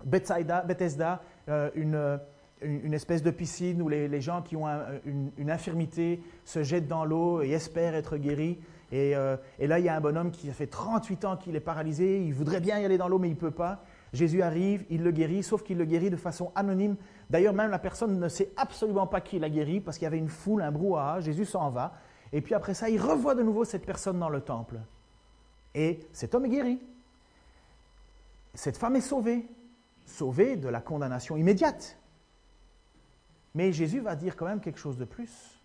Bethesda, 0.04 0.62
Bethesda 0.62 1.22
euh, 1.50 1.70
une, 1.76 2.20
une, 2.62 2.94
espèce 2.94 3.24
de 3.24 3.32
piscine 3.32 3.82
où 3.82 3.90
les, 3.90 4.22
gens 4.22 4.42
qui 4.42 4.56
ont 4.56 4.68
une, 5.06 5.50
infirmité 5.50 6.22
se 6.46 6.64
jettent 6.64 6.88
dans 6.88 7.06
l'eau 7.06 7.42
et 7.42 7.52
espèrent 7.52 7.96
être 7.96 8.18
guéris. 8.18 8.60
Euh, 8.92 9.38
et, 9.58 9.68
là, 9.68 9.80
il 9.80 9.86
y 9.86 9.90
a 9.90 9.96
un 9.96 10.02
bonhomme 10.02 10.32
qui 10.32 10.48
fait 10.52 10.68
38 10.68 11.26
ans 11.26 11.38
qu'il 11.38 11.56
est 11.56 11.62
paralysé, 11.62 12.22
il 12.22 12.34
voudrait 12.34 12.60
bien 12.60 12.80
y 12.80 12.86
aller 12.86 12.98
dans 12.98 13.08
l'eau, 13.08 13.18
mais 13.18 13.30
il 13.30 13.36
ne 13.36 13.40
peut 13.40 13.52
pas. 13.52 13.84
Jésus 14.14 14.44
arrive, 14.44 14.86
il 14.90 15.02
le 15.02 15.12
guérit, 15.12 15.42
sauf 15.42 15.64
qu'il 15.64 15.78
le 15.78 15.86
guérit 15.86 16.10
de 16.10 16.16
façon 16.16 16.52
anonyme. 16.56 16.96
D'ailleurs, 17.30 17.54
même 17.54 17.72
la 17.72 17.80
personne 17.80 18.20
ne 18.20 18.30
sait 18.30 18.52
absolument 18.58 19.08
pas 19.08 19.22
qui 19.22 19.40
l'a 19.40 19.50
guéri, 19.50 19.80
parce 19.80 19.98
qu'il 19.98 20.06
y 20.06 20.08
avait 20.08 20.18
une 20.18 20.30
foule, 20.30 20.62
un 20.62 20.72
brouhaha, 20.72 21.20
Jésus 21.22 21.46
s'en 21.46 21.70
va. 21.70 21.94
Et 22.32 22.42
puis 22.42 22.54
après 22.54 22.74
ça, 22.74 22.90
il 22.90 23.00
revoit 23.02 23.36
de 23.36 23.44
nouveau 23.44 23.66
cette 23.66 23.86
personne 23.86 24.20
dans 24.20 24.30
le 24.30 24.42
temple. 24.42 24.80
Et 25.76 26.00
cet 26.14 26.36
homme 26.36 26.46
est 26.46 26.50
guéri. 26.50 26.80
Cette 28.54 28.78
femme 28.78 28.96
est 28.96 29.02
sauvée, 29.02 29.48
sauvée 30.06 30.58
de 30.58 30.68
la 30.68 30.82
condamnation 30.82 31.38
immédiate. 31.38 31.98
Mais 33.56 33.72
Jésus 33.72 34.00
va 34.00 34.16
dire 34.16 34.36
quand 34.36 34.46
même 34.46 34.62
quelque 34.62 34.80
chose 34.80 34.98
de 34.98 35.06
plus. 35.06 35.60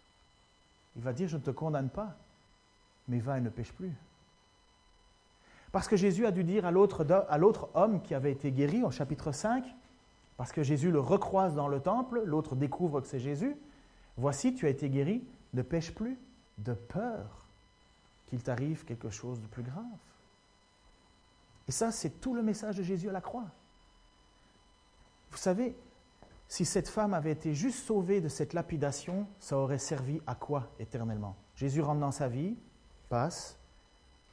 Il 0.96 1.02
va 1.02 1.12
dire, 1.12 1.28
je 1.28 1.36
ne 1.36 1.42
te 1.42 1.50
condamne 1.50 1.90
pas, 1.90 2.16
mais 3.08 3.18
va 3.18 3.38
et 3.38 3.40
ne 3.40 3.50
pêche 3.50 3.72
plus. 3.72 3.92
Parce 5.72 5.86
que 5.86 5.96
Jésus 5.96 6.26
a 6.26 6.30
dû 6.30 6.44
dire 6.44 6.64
à 6.64 6.70
l'autre 6.70 7.70
homme 7.74 8.02
qui 8.02 8.14
avait 8.14 8.32
été 8.32 8.52
guéri 8.52 8.82
au 8.82 8.90
chapitre 8.90 9.32
5, 9.32 9.64
parce 10.38 10.53
que 10.53 10.62
Jésus 10.62 10.90
le 10.92 11.01
recroise 11.01 11.57
dans 11.57 11.68
le 11.68 11.81
temple, 11.81 12.22
l'autre 12.24 12.55
découvre 12.55 13.01
que 13.01 13.09
c'est 13.09 13.18
Jésus, 13.18 13.57
voici, 14.16 14.55
tu 14.55 14.66
as 14.66 14.70
été 14.70 14.88
guéri, 14.88 15.22
ne 15.53 15.62
pêche 15.62 15.92
plus 15.92 16.16
de 16.59 16.72
peur 16.72 17.44
qu'il 18.27 18.40
t'arrive 18.42 18.85
quelque 18.85 19.11
chose 19.11 19.40
de 19.40 19.46
plus 19.48 19.64
grave. 19.64 19.85
Et 21.66 21.72
ça, 21.72 21.90
c'est 21.90 22.20
tout 22.20 22.35
le 22.35 22.42
message 22.42 22.77
de 22.77 22.85
Jésus 22.85 23.09
à 23.09 23.12
la 23.12 23.20
croix. 23.20 23.46
Vous 25.33 25.37
savez, 25.37 25.77
si 26.46 26.64
cette 26.64 26.88
femme 26.88 27.14
avait 27.14 27.33
été 27.33 27.53
juste 27.53 27.85
sauvée 27.85 28.20
de 28.20 28.29
cette 28.29 28.53
lapidation, 28.53 29.27
ça 29.40 29.59
aurait 29.59 29.79
servi 29.79 30.20
à 30.27 30.37
quoi 30.37 30.70
éternellement? 30.79 31.35
Jésus 31.57 31.83
rentre 31.83 32.01
dans 32.01 32.12
sa 32.12 32.29
vie, 32.29 32.57
passe, 33.09 33.59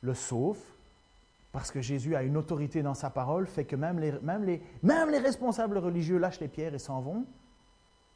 le 0.02 0.14
sauve, 0.14 0.60
parce 1.56 1.72
que 1.72 1.80
Jésus 1.80 2.18
a 2.18 2.24
une 2.24 2.36
autorité 2.36 2.84
dans 2.84 2.96
sa 2.96 3.10
parole, 3.10 3.48
fait 3.48 3.64
que 3.64 3.78
même 3.78 3.98
les, 3.98 5.20
responsables 5.20 5.78
religieux 5.78 6.18
lâchent 6.18 6.42
les 6.42 6.50
pierres 6.50 6.74
et 6.74 6.80
s'en 6.80 7.00
vont. 7.00 7.26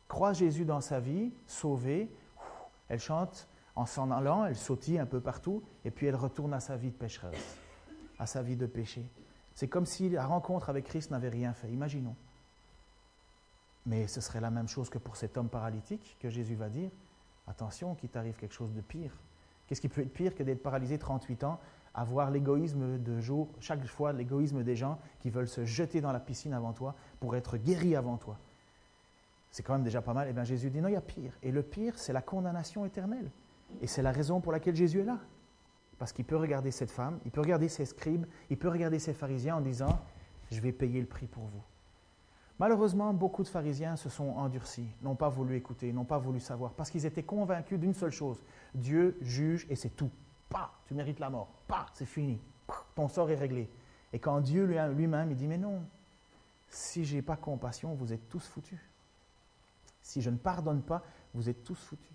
Croit 0.10 0.34
Jésus 0.34 0.66
dans 0.66 0.82
sa 0.82 1.00
vie, 1.00 1.32
sauvé, 1.48 2.12
elle 2.90 3.00
chante 3.00 3.48
en 3.78 3.86
s'en 3.86 4.12
allant, 4.12 4.44
elle 4.44 4.58
sautille 4.58 5.00
un 5.00 5.06
peu 5.06 5.22
partout, 5.22 5.64
et 5.86 5.90
puis 5.90 6.08
elle 6.08 6.18
retourne 6.18 6.54
à 6.54 6.60
sa 6.60 6.76
vie 6.76 6.90
de 6.90 6.98
pécheresse, 6.98 7.56
à 8.20 8.26
sa 8.26 8.42
vie 8.42 8.58
de 8.58 8.66
péché. 8.66 9.06
C'est 9.56 9.70
comme 9.70 9.86
si 9.86 10.10
la 10.10 10.26
rencontre 10.26 10.70
avec 10.70 10.84
Christ 10.84 11.10
n'avait 11.10 11.30
rien 11.30 11.54
fait, 11.54 11.70
imaginons. 11.70 12.18
Mais 13.86 14.08
ce 14.08 14.20
serait 14.20 14.42
la 14.42 14.52
même 14.52 14.68
chose 14.68 14.90
que 14.90 14.98
pour 14.98 15.16
cet 15.16 15.38
homme 15.38 15.48
paralytique 15.48 16.18
que 16.20 16.30
Jésus 16.30 16.56
va 16.56 16.68
dire, 16.68 16.92
attention 17.48 17.96
qu'il 17.96 18.10
t'arrive 18.10 18.36
quelque 18.36 18.54
chose 18.54 18.74
de 18.74 18.82
pire. 18.82 19.14
Qu'est-ce 19.66 19.80
qui 19.80 19.88
peut 19.88 20.02
être 20.02 20.12
pire 20.12 20.36
que 20.36 20.44
d'être 20.44 20.62
paralysé 20.62 20.98
38 20.98 21.46
ans, 21.46 21.58
avoir 22.00 22.32
l'égoïsme 22.32 22.98
de 22.98 23.20
jour, 23.20 23.50
chaque 23.60 23.86
fois 23.86 24.14
l'égoïsme 24.14 24.64
des 24.64 24.78
gens 24.78 25.00
qui 25.20 25.30
veulent 25.30 25.50
se 25.50 25.66
jeter 25.66 26.00
dans 26.00 26.14
la 26.14 26.22
piscine 26.22 26.54
avant 26.54 26.72
toi 26.72 26.96
pour 27.20 27.36
être 27.36 27.58
guéris 27.58 27.96
avant 27.96 28.16
toi 28.16 28.38
C'est 29.52 29.64
quand 29.64 29.74
même 29.74 29.84
déjà 29.84 30.02
pas 30.02 30.14
mal. 30.14 30.28
Et 30.28 30.30
eh 30.30 30.34
bien 30.34 30.46
Jésus 30.46 30.70
dit 30.70 30.80
non, 30.80 30.88
il 30.88 30.94
y 30.94 30.98
a 30.98 31.02
pire. 31.02 31.34
Et 31.44 31.52
le 31.52 31.62
pire, 31.62 32.00
c'est 32.00 32.14
la 32.14 32.22
condamnation 32.22 32.86
éternelle. 32.86 33.30
Et 33.82 33.88
c'est 33.88 34.02
la 34.02 34.14
raison 34.14 34.40
pour 34.40 34.54
laquelle 34.54 34.76
Jésus 34.76 35.02
est 35.02 35.06
là. 35.06 35.20
Parce 35.98 36.14
qu'il 36.14 36.24
peut 36.24 36.38
regarder 36.38 36.72
cette 36.72 36.90
femme, 36.90 37.20
il 37.26 37.32
peut 37.32 37.42
regarder 37.42 37.68
ses 37.68 37.86
scribes, 37.86 38.26
il 38.50 38.58
peut 38.58 38.70
regarder 38.70 39.00
ses 39.00 39.14
pharisiens 39.14 39.58
en 39.58 39.62
disant, 39.62 40.00
je 40.50 40.62
vais 40.62 40.72
payer 40.72 41.02
le 41.02 41.08
prix 41.08 41.28
pour 41.28 41.44
vous. 41.44 41.64
Malheureusement, 42.60 43.14
beaucoup 43.14 43.44
de 43.44 43.50
pharisiens 43.50 43.98
se 43.98 44.08
sont 44.08 44.30
endurcis, 44.30 44.88
n'ont 45.02 45.16
pas 45.16 45.30
voulu 45.30 45.58
écouter, 45.58 45.92
n'ont 45.92 46.06
pas 46.06 46.18
voulu 46.18 46.40
savoir, 46.40 46.72
parce 46.72 46.90
qu'ils 46.90 47.06
étaient 47.06 47.24
convaincus 47.24 47.78
d'une 47.78 47.94
seule 47.94 48.12
chose. 48.12 48.42
Dieu 48.74 49.18
juge 49.22 49.68
et 49.70 49.76
c'est 49.76 49.90
tout. 49.90 50.12
Pas, 50.50 50.72
tu 50.88 50.94
mérites 50.94 51.20
la 51.20 51.30
mort. 51.30 51.50
Pas, 51.68 51.86
c'est 51.94 52.06
fini. 52.06 52.40
ton 52.96 53.08
sort 53.08 53.30
est 53.30 53.36
réglé. 53.36 53.70
Et 54.14 54.20
quand 54.20 54.42
Dieu 54.42 54.66
lui-même, 54.66 55.34
dit, 55.34 55.48
mais 55.48 55.58
non, 55.58 55.82
si 56.70 57.06
j'ai 57.06 57.22
pas 57.22 57.36
compassion, 57.36 57.94
vous 57.94 58.14
êtes 58.14 58.28
tous 58.30 58.46
foutus. 58.48 58.80
Si 60.02 60.22
je 60.22 60.30
ne 60.30 60.38
pardonne 60.38 60.82
pas, 60.82 61.04
vous 61.34 61.50
êtes 61.50 61.64
tous 61.64 61.76
foutus. 61.76 62.10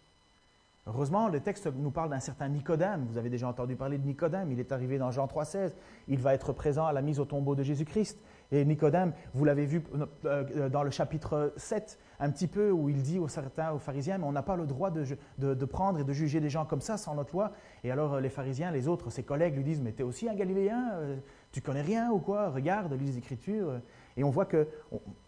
Heureusement, 0.87 1.29
le 1.29 1.41
texte 1.41 1.67
nous 1.67 1.91
parle 1.91 2.11
d'un 2.11 2.21
certain 2.21 2.49
Nicodème. 2.49 3.07
Vous 3.07 3.17
avez 3.17 3.31
déjà 3.31 3.49
entendu 3.49 3.75
parler 3.75 3.97
de 3.97 4.07
Nicodème. 4.07 4.53
Il 4.53 4.61
est 4.61 4.71
arrivé 4.71 4.99
dans 4.99 5.11
Jean 5.11 5.27
3,16. 5.27 5.73
Il 6.09 6.21
va 6.21 6.35
être 6.35 6.53
présent 6.53 6.85
à 6.85 6.93
la 6.93 7.01
mise 7.01 7.21
au 7.21 7.25
tombeau 7.25 7.55
de 7.55 7.63
Jésus-Christ. 7.63 8.19
Et 8.53 8.65
Nicodème, 8.67 9.15
vous 9.33 9.47
l'avez 9.47 9.65
vu 9.65 9.83
euh, 10.27 10.69
dans 10.69 10.83
le 10.83 10.91
chapitre 10.91 11.55
7, 11.57 11.99
un 12.21 12.31
petit 12.31 12.47
peu, 12.47 12.71
où 12.71 12.89
il 12.89 13.03
dit 13.03 13.19
aux 13.19 13.29
certains, 13.29 13.73
aux 13.73 13.79
pharisiens, 13.79 14.19
mais 14.19 14.25
on 14.25 14.33
n'a 14.33 14.43
pas 14.43 14.57
le 14.57 14.67
droit 14.67 14.91
de, 14.91 15.05
de, 15.39 15.65
prendre 15.65 16.01
et 16.01 16.05
de 16.05 16.13
juger 16.13 16.41
des 16.41 16.51
gens 16.51 16.65
comme 16.65 16.81
ça 16.81 16.97
sans 16.97 17.15
notre 17.15 17.33
loi. 17.33 17.53
Et 17.83 17.91
alors 17.91 18.21
les 18.21 18.29
pharisiens, 18.29 18.71
les 18.71 18.89
autres, 18.89 19.11
ses 19.11 19.23
collègues 19.23 19.57
lui 19.57 19.65
disent, 19.65 19.81
mais 19.81 19.93
tu 19.93 20.01
es 20.01 20.05
aussi 20.05 20.29
un 20.29 20.35
Galiléen 20.35 21.19
Tu 21.53 21.61
connais 21.61 21.83
rien 21.83 22.11
ou 22.11 22.19
quoi? 22.19 22.51
Regarde, 22.51 22.93
lis 22.93 23.07
les 23.07 23.19
Écritures. 23.19 23.81
Et 24.17 24.23
on 24.23 24.31
voit 24.31 24.47
qu'on 24.47 24.67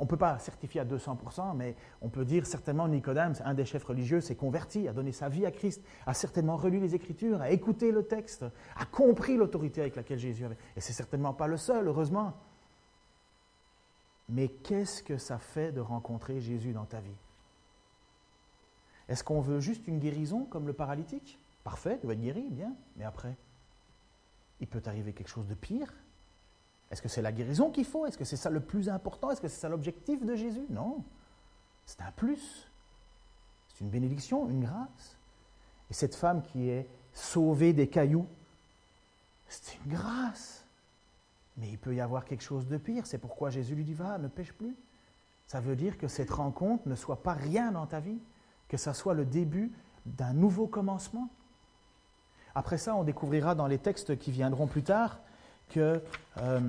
ne 0.00 0.06
peut 0.06 0.16
pas 0.16 0.38
certifier 0.38 0.80
à 0.80 0.84
200%, 0.84 1.56
mais 1.56 1.74
on 2.02 2.08
peut 2.08 2.24
dire 2.24 2.46
certainement 2.46 2.86
Nicodème, 2.86 3.32
un 3.44 3.54
des 3.54 3.64
chefs 3.64 3.84
religieux, 3.84 4.20
s'est 4.20 4.36
converti, 4.36 4.86
a 4.86 4.92
donné 4.92 5.12
sa 5.12 5.28
vie 5.28 5.44
à 5.44 5.50
Christ, 5.50 5.82
a 6.06 6.14
certainement 6.14 6.56
relu 6.56 6.78
les 6.78 6.94
Écritures, 6.94 7.40
a 7.40 7.50
écouté 7.50 7.90
le 7.90 8.04
texte, 8.04 8.44
a 8.76 8.84
compris 8.84 9.36
l'autorité 9.36 9.80
avec 9.80 9.96
laquelle 9.96 10.18
Jésus 10.18 10.44
avait. 10.44 10.58
Et 10.76 10.80
c'est 10.80 10.92
certainement 10.92 11.32
pas 11.32 11.48
le 11.48 11.56
seul, 11.56 11.88
heureusement. 11.88 12.34
Mais 14.28 14.48
qu'est-ce 14.48 15.02
que 15.02 15.18
ça 15.18 15.38
fait 15.38 15.72
de 15.72 15.80
rencontrer 15.80 16.40
Jésus 16.40 16.72
dans 16.72 16.84
ta 16.84 17.00
vie? 17.00 17.14
Est-ce 19.08 19.22
qu'on 19.22 19.40
veut 19.40 19.60
juste 19.60 19.86
une 19.86 20.00
guérison 20.00 20.44
comme 20.44 20.66
le 20.66 20.72
paralytique? 20.72 21.38
Parfait, 21.62 21.98
tu 22.00 22.06
vas 22.06 22.14
être 22.14 22.20
guéri, 22.20 22.44
bien. 22.50 22.72
Mais 22.96 23.04
après, 23.04 23.36
il 24.60 24.66
peut 24.66 24.82
arriver 24.86 25.12
quelque 25.12 25.28
chose 25.28 25.46
de 25.46 25.54
pire? 25.54 25.92
Est-ce 26.90 27.02
que 27.02 27.08
c'est 27.08 27.22
la 27.22 27.32
guérison 27.32 27.70
qu'il 27.70 27.84
faut? 27.84 28.06
Est-ce 28.06 28.18
que 28.18 28.24
c'est 28.24 28.36
ça 28.36 28.50
le 28.50 28.60
plus 28.60 28.88
important? 28.88 29.30
Est-ce 29.30 29.40
que 29.40 29.48
c'est 29.48 29.60
ça 29.60 29.68
l'objectif 29.68 30.24
de 30.24 30.34
Jésus? 30.34 30.66
Non. 30.70 31.04
C'est 31.84 32.00
un 32.02 32.12
plus. 32.12 32.68
C'est 33.68 33.84
une 33.84 33.90
bénédiction, 33.90 34.48
une 34.48 34.64
grâce. 34.64 35.16
Et 35.90 35.94
cette 35.94 36.14
femme 36.14 36.42
qui 36.42 36.68
est 36.68 36.88
sauvée 37.12 37.72
des 37.72 37.88
cailloux, 37.88 38.26
c'est 39.48 39.76
une 39.76 39.92
grâce. 39.92 40.64
Mais 41.56 41.68
il 41.68 41.78
peut 41.78 41.94
y 41.94 42.00
avoir 42.00 42.24
quelque 42.24 42.42
chose 42.42 42.66
de 42.66 42.76
pire. 42.76 43.06
C'est 43.06 43.18
pourquoi 43.18 43.50
Jésus 43.50 43.74
lui 43.74 43.84
dit 43.84 43.94
Va, 43.94 44.18
ne 44.18 44.28
pêche 44.28 44.52
plus. 44.52 44.76
Ça 45.46 45.60
veut 45.60 45.76
dire 45.76 45.96
que 45.96 46.08
cette 46.08 46.30
rencontre 46.30 46.88
ne 46.88 46.94
soit 46.94 47.22
pas 47.22 47.32
rien 47.32 47.72
dans 47.72 47.86
ta 47.86 48.00
vie, 48.00 48.18
que 48.68 48.76
ça 48.76 48.94
soit 48.94 49.14
le 49.14 49.24
début 49.24 49.72
d'un 50.04 50.32
nouveau 50.32 50.66
commencement. 50.66 51.28
Après 52.54 52.78
ça, 52.78 52.94
on 52.96 53.04
découvrira 53.04 53.54
dans 53.54 53.66
les 53.66 53.78
textes 53.78 54.18
qui 54.18 54.32
viendront 54.32 54.66
plus 54.66 54.82
tard 54.82 55.20
que 55.68 56.02
euh, 56.38 56.60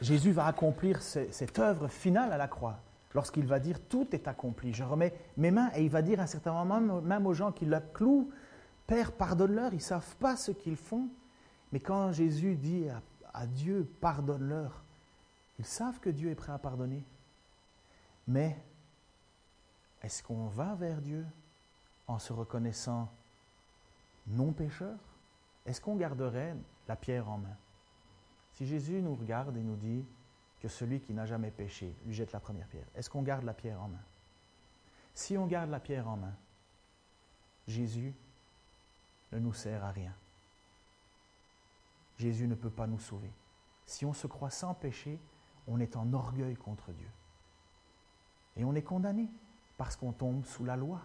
Jésus 0.00 0.32
va 0.32 0.46
accomplir 0.46 1.00
cette 1.02 1.58
œuvre 1.58 1.88
finale 1.88 2.32
à 2.32 2.36
la 2.36 2.48
croix, 2.48 2.78
lorsqu'il 3.14 3.46
va 3.46 3.58
dire 3.58 3.80
tout 3.88 4.06
est 4.12 4.28
accompli. 4.28 4.74
Je 4.74 4.84
remets 4.84 5.14
mes 5.36 5.50
mains 5.50 5.70
et 5.74 5.82
il 5.82 5.90
va 5.90 6.02
dire 6.02 6.20
à 6.20 6.24
un 6.24 6.26
certain 6.26 6.52
moment, 6.52 7.00
même 7.00 7.26
aux 7.26 7.34
gens 7.34 7.52
qui 7.52 7.64
la 7.64 7.80
clouent, 7.80 8.30
Père, 8.86 9.10
pardonne-leur, 9.10 9.72
ils 9.72 9.78
ne 9.78 9.82
savent 9.82 10.16
pas 10.16 10.36
ce 10.36 10.52
qu'ils 10.52 10.76
font. 10.76 11.08
Mais 11.72 11.80
quand 11.80 12.12
Jésus 12.12 12.54
dit 12.54 12.88
à, 12.88 13.02
à 13.36 13.46
Dieu, 13.46 13.88
pardonne-leur, 14.00 14.82
ils 15.58 15.66
savent 15.66 16.00
que 16.00 16.10
Dieu 16.10 16.30
est 16.30 16.34
prêt 16.34 16.52
à 16.52 16.58
pardonner. 16.58 17.04
Mais 18.26 18.58
est-ce 20.02 20.22
qu'on 20.22 20.48
va 20.48 20.74
vers 20.74 21.00
Dieu 21.00 21.24
en 22.08 22.18
se 22.18 22.32
reconnaissant 22.32 23.12
non 24.26 24.52
pécheur? 24.52 24.98
Est-ce 25.66 25.80
qu'on 25.80 25.96
garderait 25.96 26.56
la 26.88 26.96
pierre 26.96 27.28
en 27.28 27.38
main? 27.38 27.56
Si 28.52 28.66
Jésus 28.66 29.02
nous 29.02 29.14
regarde 29.14 29.56
et 29.56 29.62
nous 29.62 29.76
dit 29.76 30.04
que 30.60 30.68
celui 30.68 31.00
qui 31.00 31.12
n'a 31.12 31.26
jamais 31.26 31.50
péché 31.50 31.94
lui 32.06 32.14
jette 32.14 32.32
la 32.32 32.40
première 32.40 32.66
pierre, 32.68 32.86
est-ce 32.94 33.10
qu'on 33.10 33.22
garde 33.22 33.44
la 33.44 33.54
pierre 33.54 33.82
en 33.82 33.88
main? 33.88 34.04
Si 35.14 35.36
on 35.36 35.46
garde 35.46 35.70
la 35.70 35.80
pierre 35.80 36.08
en 36.08 36.16
main, 36.16 36.34
Jésus 37.68 38.14
ne 39.32 39.38
nous 39.38 39.52
sert 39.52 39.84
à 39.84 39.90
rien. 39.90 40.14
Jésus 42.16 42.48
ne 42.48 42.54
peut 42.54 42.70
pas 42.70 42.86
nous 42.86 42.98
sauver. 42.98 43.30
Si 43.84 44.04
on 44.04 44.12
se 44.12 44.26
croit 44.26 44.50
sans 44.50 44.74
péché, 44.74 45.20
on 45.68 45.80
est 45.80 45.96
en 45.96 46.12
orgueil 46.12 46.54
contre 46.54 46.92
Dieu. 46.92 47.08
Et 48.56 48.64
on 48.64 48.74
est 48.74 48.82
condamné 48.82 49.28
parce 49.76 49.96
qu'on 49.96 50.12
tombe 50.12 50.44
sous 50.44 50.64
la 50.64 50.76
loi. 50.76 51.02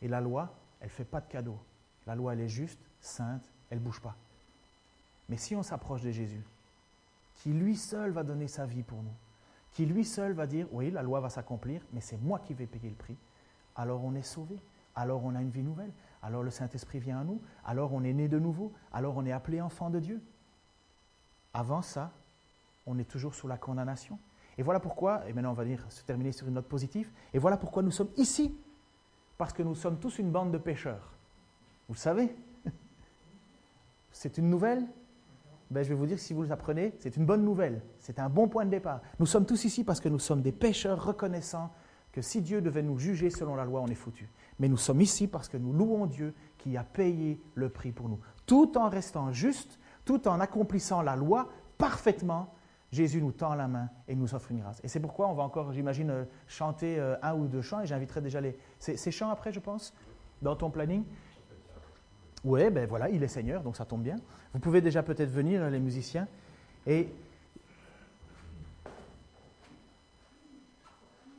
Et 0.00 0.08
la 0.08 0.20
loi, 0.20 0.54
elle 0.80 0.88
ne 0.88 0.92
fait 0.92 1.04
pas 1.04 1.20
de 1.20 1.28
cadeau. 1.28 1.58
La 2.06 2.14
loi, 2.14 2.32
elle 2.32 2.40
est 2.40 2.48
juste, 2.48 2.80
sainte, 3.00 3.50
elle 3.70 3.78
ne 3.78 3.84
bouge 3.84 4.00
pas. 4.00 4.16
Mais 5.28 5.36
si 5.36 5.54
on 5.54 5.62
s'approche 5.62 6.02
de 6.02 6.10
Jésus, 6.10 6.44
qui 7.34 7.52
lui 7.52 7.76
seul 7.76 8.10
va 8.10 8.24
donner 8.24 8.48
sa 8.48 8.66
vie 8.66 8.82
pour 8.82 9.02
nous, 9.02 9.14
qui 9.72 9.84
lui 9.84 10.04
seul 10.04 10.32
va 10.32 10.46
dire, 10.46 10.66
oui, 10.72 10.90
la 10.90 11.02
loi 11.02 11.20
va 11.20 11.28
s'accomplir, 11.28 11.82
mais 11.92 12.00
c'est 12.00 12.16
moi 12.16 12.38
qui 12.38 12.54
vais 12.54 12.66
payer 12.66 12.88
le 12.88 12.96
prix, 12.96 13.16
alors 13.76 14.02
on 14.02 14.14
est 14.14 14.22
sauvé, 14.22 14.58
alors 14.94 15.24
on 15.24 15.34
a 15.34 15.42
une 15.42 15.50
vie 15.50 15.62
nouvelle, 15.62 15.92
alors 16.22 16.42
le 16.42 16.50
Saint-Esprit 16.50 16.98
vient 16.98 17.20
à 17.20 17.24
nous, 17.24 17.40
alors 17.64 17.92
on 17.92 18.02
est 18.02 18.12
né 18.12 18.28
de 18.28 18.38
nouveau, 18.38 18.72
alors 18.92 19.16
on 19.16 19.24
est 19.24 19.32
appelé 19.32 19.60
enfant 19.60 19.90
de 19.90 20.00
Dieu. 20.00 20.20
Avant 21.54 21.82
ça, 21.82 22.12
on 22.86 22.98
est 22.98 23.08
toujours 23.08 23.34
sous 23.34 23.48
la 23.48 23.56
condamnation. 23.56 24.18
Et 24.56 24.62
voilà 24.62 24.80
pourquoi, 24.80 25.28
et 25.28 25.32
maintenant 25.32 25.52
on 25.52 25.54
va 25.54 25.64
se 25.88 26.02
terminer 26.02 26.32
sur 26.32 26.48
une 26.48 26.54
note 26.54 26.66
positive, 26.66 27.10
et 27.32 27.38
voilà 27.38 27.56
pourquoi 27.56 27.82
nous 27.82 27.90
sommes 27.90 28.10
ici, 28.16 28.56
parce 29.36 29.52
que 29.52 29.62
nous 29.62 29.74
sommes 29.74 29.98
tous 29.98 30.18
une 30.18 30.30
bande 30.30 30.50
de 30.50 30.58
pécheurs. 30.58 31.12
Vous 31.88 31.94
le 31.94 31.98
savez? 31.98 32.34
C'est 34.10 34.36
une 34.38 34.50
nouvelle? 34.50 34.84
Ben, 35.70 35.82
je 35.82 35.90
vais 35.90 35.94
vous 35.94 36.06
dire, 36.06 36.18
si 36.18 36.32
vous 36.32 36.42
le 36.42 36.50
apprenez, 36.50 36.94
c'est 36.98 37.18
une 37.18 37.26
bonne 37.26 37.44
nouvelle. 37.44 37.82
C'est 37.98 38.18
un 38.18 38.30
bon 38.30 38.48
point 38.48 38.64
de 38.64 38.70
départ. 38.70 39.02
Nous 39.18 39.26
sommes 39.26 39.44
tous 39.44 39.66
ici 39.66 39.84
parce 39.84 40.00
que 40.00 40.08
nous 40.08 40.18
sommes 40.18 40.40
des 40.40 40.50
pécheurs 40.50 41.04
reconnaissant 41.04 41.70
que 42.12 42.22
si 42.22 42.42
Dieu 42.42 42.60
devait 42.60 42.82
nous 42.82 42.98
juger 42.98 43.30
selon 43.30 43.54
la 43.54 43.64
loi, 43.64 43.80
on 43.80 43.86
est 43.86 43.94
foutu. 43.94 44.28
Mais 44.58 44.68
nous 44.68 44.76
sommes 44.76 45.00
ici 45.00 45.26
parce 45.26 45.48
que 45.48 45.56
nous 45.56 45.72
louons 45.72 46.06
Dieu 46.06 46.34
qui 46.58 46.76
a 46.76 46.84
payé 46.84 47.40
le 47.54 47.68
prix 47.68 47.92
pour 47.92 48.08
nous. 48.08 48.18
Tout 48.46 48.76
en 48.78 48.88
restant 48.88 49.32
juste, 49.32 49.78
tout 50.04 50.26
en 50.26 50.40
accomplissant 50.40 51.02
la 51.02 51.16
loi 51.16 51.48
parfaitement, 51.76 52.54
Jésus 52.90 53.20
nous 53.20 53.32
tend 53.32 53.54
la 53.54 53.68
main 53.68 53.90
et 54.08 54.16
nous 54.16 54.34
offre 54.34 54.50
une 54.50 54.60
grâce. 54.60 54.80
Et 54.82 54.88
c'est 54.88 55.00
pourquoi 55.00 55.28
on 55.28 55.34
va 55.34 55.42
encore, 55.42 55.72
j'imagine, 55.72 56.10
euh, 56.10 56.24
chanter 56.46 56.98
euh, 56.98 57.16
un 57.22 57.34
ou 57.34 57.46
deux 57.46 57.60
chants, 57.60 57.80
et 57.80 57.86
j'inviterai 57.86 58.22
déjà 58.22 58.40
les... 58.40 58.58
Ces 58.78 59.10
chants 59.10 59.28
après, 59.28 59.52
je 59.52 59.60
pense, 59.60 59.94
dans 60.40 60.56
ton 60.56 60.70
planning 60.70 61.04
oui, 62.44 62.70
ben 62.70 62.86
voilà, 62.86 63.08
il 63.08 63.22
est 63.22 63.28
Seigneur, 63.28 63.62
donc 63.62 63.76
ça 63.76 63.84
tombe 63.84 64.02
bien. 64.02 64.16
Vous 64.52 64.60
pouvez 64.60 64.80
déjà 64.80 65.02
peut-être 65.02 65.30
venir, 65.30 65.68
les 65.70 65.80
musiciens. 65.80 66.28
Et 66.86 67.08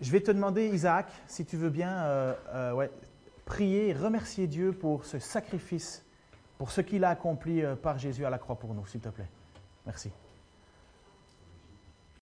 je 0.01 0.11
vais 0.11 0.21
te 0.21 0.31
demander, 0.31 0.67
Isaac, 0.67 1.07
si 1.27 1.45
tu 1.45 1.57
veux 1.57 1.69
bien 1.69 2.03
euh, 2.03 2.33
euh, 2.53 2.87
prier 3.45 3.89
et 3.89 3.93
remercier 3.93 4.47
Dieu 4.47 4.71
pour 4.71 5.05
ce 5.05 5.19
sacrifice, 5.19 6.05
pour 6.57 6.71
ce 6.71 6.81
qu'il 6.81 7.03
a 7.03 7.09
accompli 7.09 7.63
euh, 7.63 7.75
par 7.75 7.97
Jésus 7.97 8.25
à 8.25 8.29
la 8.29 8.37
croix 8.37 8.55
pour 8.55 8.73
nous, 8.73 8.85
s'il 8.85 9.01
te 9.01 9.09
plaît. 9.09 9.29
Merci. 9.85 10.11